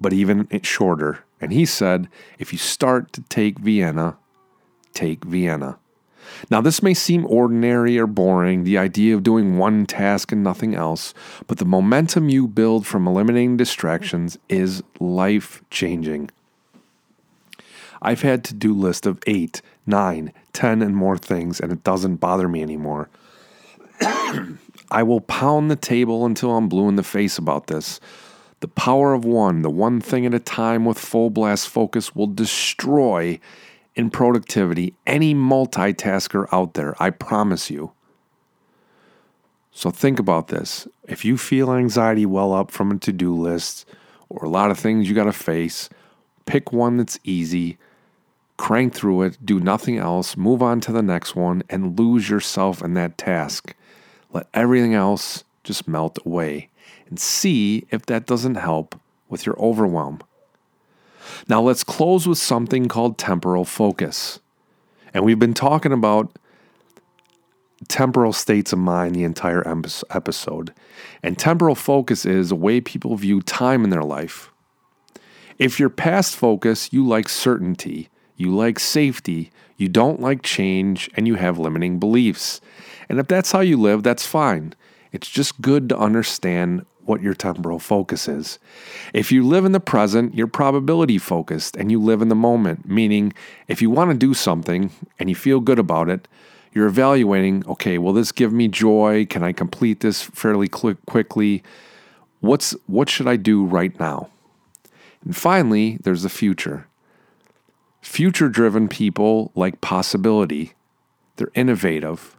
but 0.00 0.12
even 0.12 0.48
shorter. 0.62 1.24
And 1.40 1.52
he 1.52 1.64
said, 1.64 2.08
if 2.38 2.52
you 2.52 2.58
start 2.58 3.12
to 3.12 3.22
take 3.22 3.58
Vienna, 3.58 4.16
take 4.94 5.24
Vienna. 5.24 5.78
Now, 6.50 6.60
this 6.60 6.82
may 6.82 6.94
seem 6.94 7.26
ordinary 7.26 7.98
or 7.98 8.06
boring, 8.06 8.64
the 8.64 8.78
idea 8.78 9.14
of 9.14 9.22
doing 9.22 9.58
one 9.58 9.86
task 9.86 10.32
and 10.32 10.42
nothing 10.42 10.74
else, 10.74 11.14
but 11.46 11.58
the 11.58 11.64
momentum 11.64 12.28
you 12.28 12.46
build 12.46 12.86
from 12.86 13.06
eliminating 13.06 13.56
distractions 13.56 14.38
is 14.48 14.82
life 15.00 15.62
changing. 15.70 16.30
I've 18.00 18.22
had 18.22 18.44
to 18.44 18.54
do 18.54 18.72
list 18.72 19.06
of 19.06 19.18
eight, 19.26 19.60
nine, 19.86 20.32
ten, 20.52 20.82
and 20.82 20.94
more 20.94 21.18
things, 21.18 21.60
and 21.60 21.72
it 21.72 21.82
doesn't 21.82 22.16
bother 22.16 22.48
me 22.48 22.62
anymore. 22.62 23.08
I 24.90 25.02
will 25.02 25.20
pound 25.20 25.70
the 25.70 25.76
table 25.76 26.24
until 26.24 26.56
I'm 26.56 26.68
blue 26.68 26.88
in 26.88 26.96
the 26.96 27.02
face 27.02 27.38
about 27.38 27.66
this. 27.66 28.00
The 28.60 28.68
power 28.68 29.14
of 29.14 29.24
one, 29.24 29.62
the 29.62 29.70
one 29.70 30.00
thing 30.00 30.26
at 30.26 30.34
a 30.34 30.40
time 30.40 30.84
with 30.84 30.98
full 30.98 31.30
blast 31.30 31.68
focus, 31.68 32.14
will 32.14 32.26
destroy 32.26 33.38
in 33.98 34.08
productivity 34.10 34.94
any 35.06 35.34
multitasker 35.34 36.46
out 36.52 36.74
there. 36.74 36.94
I 37.02 37.10
promise 37.10 37.68
you. 37.68 37.90
So 39.72 39.90
think 39.90 40.20
about 40.20 40.48
this. 40.48 40.86
If 41.08 41.24
you 41.24 41.36
feel 41.36 41.72
anxiety 41.72 42.24
well 42.24 42.52
up 42.52 42.70
from 42.70 42.92
a 42.92 42.98
to 42.98 43.12
do 43.12 43.34
list 43.34 43.86
or 44.28 44.44
a 44.44 44.48
lot 44.48 44.70
of 44.70 44.78
things 44.78 45.08
you 45.08 45.16
got 45.16 45.24
to 45.24 45.32
face, 45.32 45.90
pick 46.46 46.72
one 46.72 46.96
that's 46.96 47.18
easy, 47.24 47.76
crank 48.56 48.94
through 48.94 49.22
it, 49.22 49.38
do 49.44 49.58
nothing 49.58 49.98
else, 49.98 50.36
move 50.36 50.62
on 50.62 50.80
to 50.80 50.92
the 50.92 51.02
next 51.02 51.34
one, 51.34 51.64
and 51.68 51.98
lose 51.98 52.30
yourself 52.30 52.80
in 52.82 52.94
that 52.94 53.18
task. 53.18 53.74
Let 54.32 54.46
everything 54.54 54.94
else 54.94 55.42
just 55.64 55.88
melt 55.88 56.18
away 56.24 56.70
and 57.08 57.18
see 57.18 57.84
if 57.90 58.06
that 58.06 58.26
doesn't 58.26 58.56
help 58.56 58.98
with 59.28 59.44
your 59.44 59.60
overwhelm. 59.60 60.20
Now, 61.48 61.60
let's 61.60 61.84
close 61.84 62.26
with 62.26 62.38
something 62.38 62.88
called 62.88 63.18
temporal 63.18 63.64
focus. 63.64 64.40
And 65.14 65.24
we've 65.24 65.38
been 65.38 65.54
talking 65.54 65.92
about 65.92 66.38
temporal 67.86 68.32
states 68.32 68.72
of 68.72 68.78
mind 68.78 69.14
the 69.14 69.24
entire 69.24 69.62
episode. 70.10 70.74
And 71.22 71.38
temporal 71.38 71.74
focus 71.74 72.24
is 72.24 72.50
a 72.50 72.56
way 72.56 72.80
people 72.80 73.16
view 73.16 73.40
time 73.40 73.84
in 73.84 73.90
their 73.90 74.02
life. 74.02 74.50
If 75.58 75.78
you're 75.78 75.90
past 75.90 76.36
focus, 76.36 76.92
you 76.92 77.06
like 77.06 77.28
certainty, 77.28 78.08
you 78.36 78.54
like 78.54 78.78
safety, 78.78 79.50
you 79.76 79.88
don't 79.88 80.20
like 80.20 80.42
change, 80.42 81.10
and 81.14 81.26
you 81.26 81.34
have 81.36 81.58
limiting 81.58 81.98
beliefs. 81.98 82.60
And 83.08 83.18
if 83.18 83.26
that's 83.28 83.52
how 83.52 83.60
you 83.60 83.76
live, 83.76 84.02
that's 84.02 84.26
fine. 84.26 84.74
It's 85.12 85.28
just 85.28 85.60
good 85.60 85.88
to 85.88 85.98
understand 85.98 86.84
what 87.08 87.22
your 87.22 87.34
temporal 87.34 87.78
focus 87.78 88.28
is. 88.28 88.58
If 89.14 89.32
you 89.32 89.46
live 89.46 89.64
in 89.64 89.72
the 89.72 89.80
present, 89.80 90.34
you're 90.34 90.46
probability 90.46 91.18
focused 91.18 91.76
and 91.76 91.90
you 91.90 92.00
live 92.00 92.20
in 92.20 92.28
the 92.28 92.34
moment, 92.34 92.86
meaning 92.86 93.32
if 93.66 93.80
you 93.80 93.88
want 93.88 94.10
to 94.10 94.16
do 94.16 94.34
something 94.34 94.90
and 95.18 95.28
you 95.28 95.34
feel 95.34 95.60
good 95.60 95.78
about 95.78 96.08
it, 96.10 96.28
you're 96.74 96.86
evaluating, 96.86 97.66
okay, 97.66 97.96
will 97.96 98.12
this 98.12 98.30
give 98.30 98.52
me 98.52 98.68
joy? 98.68 99.24
Can 99.26 99.42
I 99.42 99.52
complete 99.52 100.00
this 100.00 100.22
fairly 100.22 100.68
quickly? 100.68 101.62
What's 102.40 102.76
what 102.86 103.08
should 103.08 103.26
I 103.26 103.36
do 103.36 103.64
right 103.64 103.98
now? 103.98 104.28
And 105.24 105.34
finally, 105.34 105.98
there's 106.02 106.22
the 106.22 106.28
future. 106.28 106.86
Future 108.02 108.48
driven 108.48 108.86
people 108.86 109.50
like 109.54 109.80
possibility. 109.80 110.74
They're 111.36 111.50
innovative. 111.54 112.36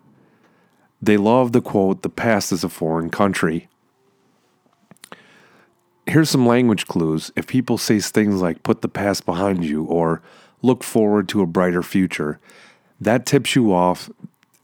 They 1.01 1.17
love 1.17 1.53
the 1.53 1.61
quote, 1.61 2.01
the 2.01 2.09
past 2.09 2.51
is 2.51 2.63
a 2.63 2.69
foreign 2.69 3.09
country 3.09 3.67
here's 6.09 6.29
some 6.29 6.45
language 6.45 6.87
clues. 6.87 7.31
If 7.35 7.47
people 7.47 7.77
say 7.77 7.99
things 7.99 8.41
like 8.41 8.63
put 8.63 8.81
the 8.81 8.87
past 8.87 9.25
behind 9.25 9.63
you 9.63 9.83
or 9.85 10.21
look 10.61 10.83
forward 10.83 11.29
to 11.29 11.41
a 11.41 11.45
brighter 11.45 11.83
future, 11.83 12.39
that 12.99 13.25
tips 13.25 13.55
you 13.55 13.73
off 13.73 14.09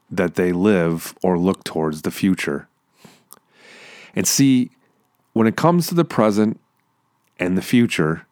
that 0.10 0.36
they 0.36 0.52
live 0.52 1.16
or 1.24 1.38
look 1.38 1.64
towards 1.64 2.02
the 2.02 2.12
future. 2.12 2.68
And 4.16 4.28
see, 4.28 4.72
when 5.34 5.48
it 5.48 5.56
comes 5.56 5.88
to 5.88 5.96
the 5.96 6.06
present 6.06 6.60
and 7.40 7.58
the 7.58 7.62
future, 7.62 8.26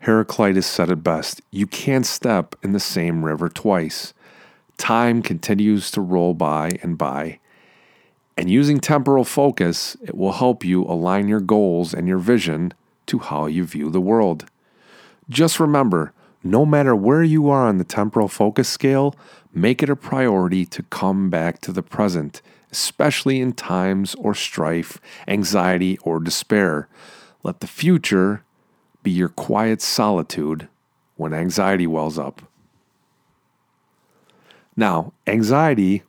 Heraclitus 0.00 0.66
said 0.66 0.90
it 0.90 1.02
best 1.02 1.40
you 1.50 1.66
can't 1.66 2.06
step 2.06 2.54
in 2.62 2.72
the 2.72 2.80
same 2.80 3.24
river 3.24 3.48
twice. 3.48 4.14
Time 4.78 5.22
continues 5.22 5.90
to 5.92 6.00
roll 6.00 6.34
by 6.34 6.78
and 6.82 6.98
by, 6.98 7.40
and 8.36 8.50
using 8.50 8.80
temporal 8.80 9.24
focus, 9.24 9.96
it 10.02 10.14
will 10.14 10.32
help 10.32 10.64
you 10.64 10.84
align 10.84 11.28
your 11.28 11.40
goals 11.40 11.94
and 11.94 12.06
your 12.06 12.18
vision 12.18 12.72
to 13.06 13.18
how 13.18 13.46
you 13.46 13.64
view 13.64 13.90
the 13.90 14.00
world. 14.00 14.46
Just 15.28 15.58
remember, 15.58 16.12
no 16.44 16.66
matter 16.66 16.94
where 16.94 17.22
you 17.22 17.48
are 17.48 17.66
on 17.66 17.78
the 17.78 17.84
temporal 17.84 18.28
focus 18.28 18.68
scale, 18.68 19.14
make 19.52 19.82
it 19.82 19.90
a 19.90 19.96
priority 19.96 20.66
to 20.66 20.82
come 20.84 21.30
back 21.30 21.60
to 21.62 21.72
the 21.72 21.82
present, 21.82 22.42
especially 22.70 23.40
in 23.40 23.52
times 23.52 24.14
or 24.16 24.34
strife, 24.34 25.00
anxiety, 25.26 25.98
or 25.98 26.20
despair. 26.20 26.88
Let 27.42 27.60
the 27.60 27.66
future 27.66 28.42
be 29.02 29.10
your 29.10 29.28
quiet 29.28 29.80
solitude 29.80 30.68
when 31.16 31.32
anxiety 31.32 31.86
wells 31.86 32.18
up. 32.18 32.42
Now, 34.76 35.14
anxiety 35.26 36.02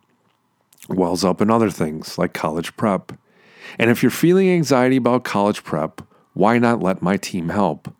wells 0.88 1.24
up 1.24 1.40
in 1.40 1.50
other 1.50 1.70
things 1.70 2.18
like 2.18 2.32
college 2.32 2.76
prep. 2.76 3.12
And 3.78 3.90
if 3.90 4.02
you're 4.02 4.10
feeling 4.10 4.50
anxiety 4.50 4.96
about 4.96 5.24
college 5.24 5.62
prep, 5.62 6.02
why 6.34 6.58
not 6.58 6.82
let 6.82 7.02
my 7.02 7.16
team 7.16 7.50
help? 7.50 7.92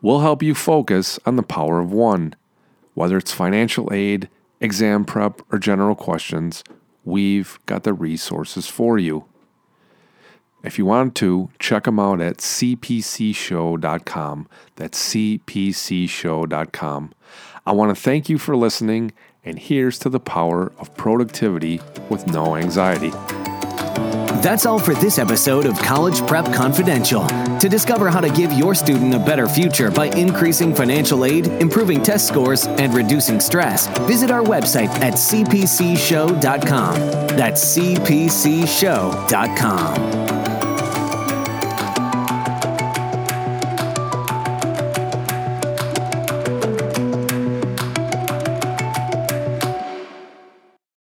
We'll 0.00 0.20
help 0.20 0.42
you 0.42 0.54
focus 0.54 1.18
on 1.26 1.36
the 1.36 1.42
power 1.42 1.78
of 1.78 1.92
one. 1.92 2.34
Whether 2.94 3.16
it's 3.16 3.32
financial 3.32 3.92
aid, 3.92 4.28
exam 4.60 5.04
prep, 5.04 5.42
or 5.50 5.58
general 5.58 5.94
questions, 5.94 6.64
we've 7.04 7.58
got 7.66 7.84
the 7.84 7.92
resources 7.92 8.66
for 8.66 8.98
you. 8.98 9.26
If 10.62 10.78
you 10.78 10.86
want 10.86 11.14
to, 11.16 11.50
check 11.58 11.84
them 11.84 11.98
out 11.98 12.20
at 12.20 12.36
cpcshow.com. 12.38 14.48
That's 14.76 15.14
cpcshow.com. 15.14 17.14
I 17.66 17.72
want 17.72 17.96
to 17.96 18.00
thank 18.00 18.28
you 18.28 18.38
for 18.38 18.56
listening, 18.56 19.12
and 19.44 19.58
here's 19.58 19.98
to 20.00 20.08
the 20.08 20.20
power 20.20 20.72
of 20.78 20.94
productivity 20.96 21.80
with 22.08 22.26
no 22.26 22.56
anxiety. 22.56 23.10
That's 24.42 24.66
all 24.66 24.78
for 24.80 24.94
this 24.94 25.18
episode 25.20 25.66
of 25.66 25.78
College 25.78 26.20
Prep 26.26 26.52
Confidential. 26.52 27.24
To 27.58 27.68
discover 27.68 28.10
how 28.10 28.20
to 28.20 28.28
give 28.28 28.52
your 28.52 28.74
student 28.74 29.14
a 29.14 29.20
better 29.20 29.46
future 29.46 29.88
by 29.88 30.06
increasing 30.06 30.74
financial 30.74 31.24
aid, 31.24 31.46
improving 31.46 32.02
test 32.02 32.26
scores, 32.26 32.66
and 32.66 32.92
reducing 32.92 33.38
stress, 33.38 33.86
visit 34.00 34.32
our 34.32 34.42
website 34.42 34.88
at 35.00 35.14
cpcshow.com. 35.14 36.94
That's 37.36 37.76
cpcshow.com. 37.78 39.22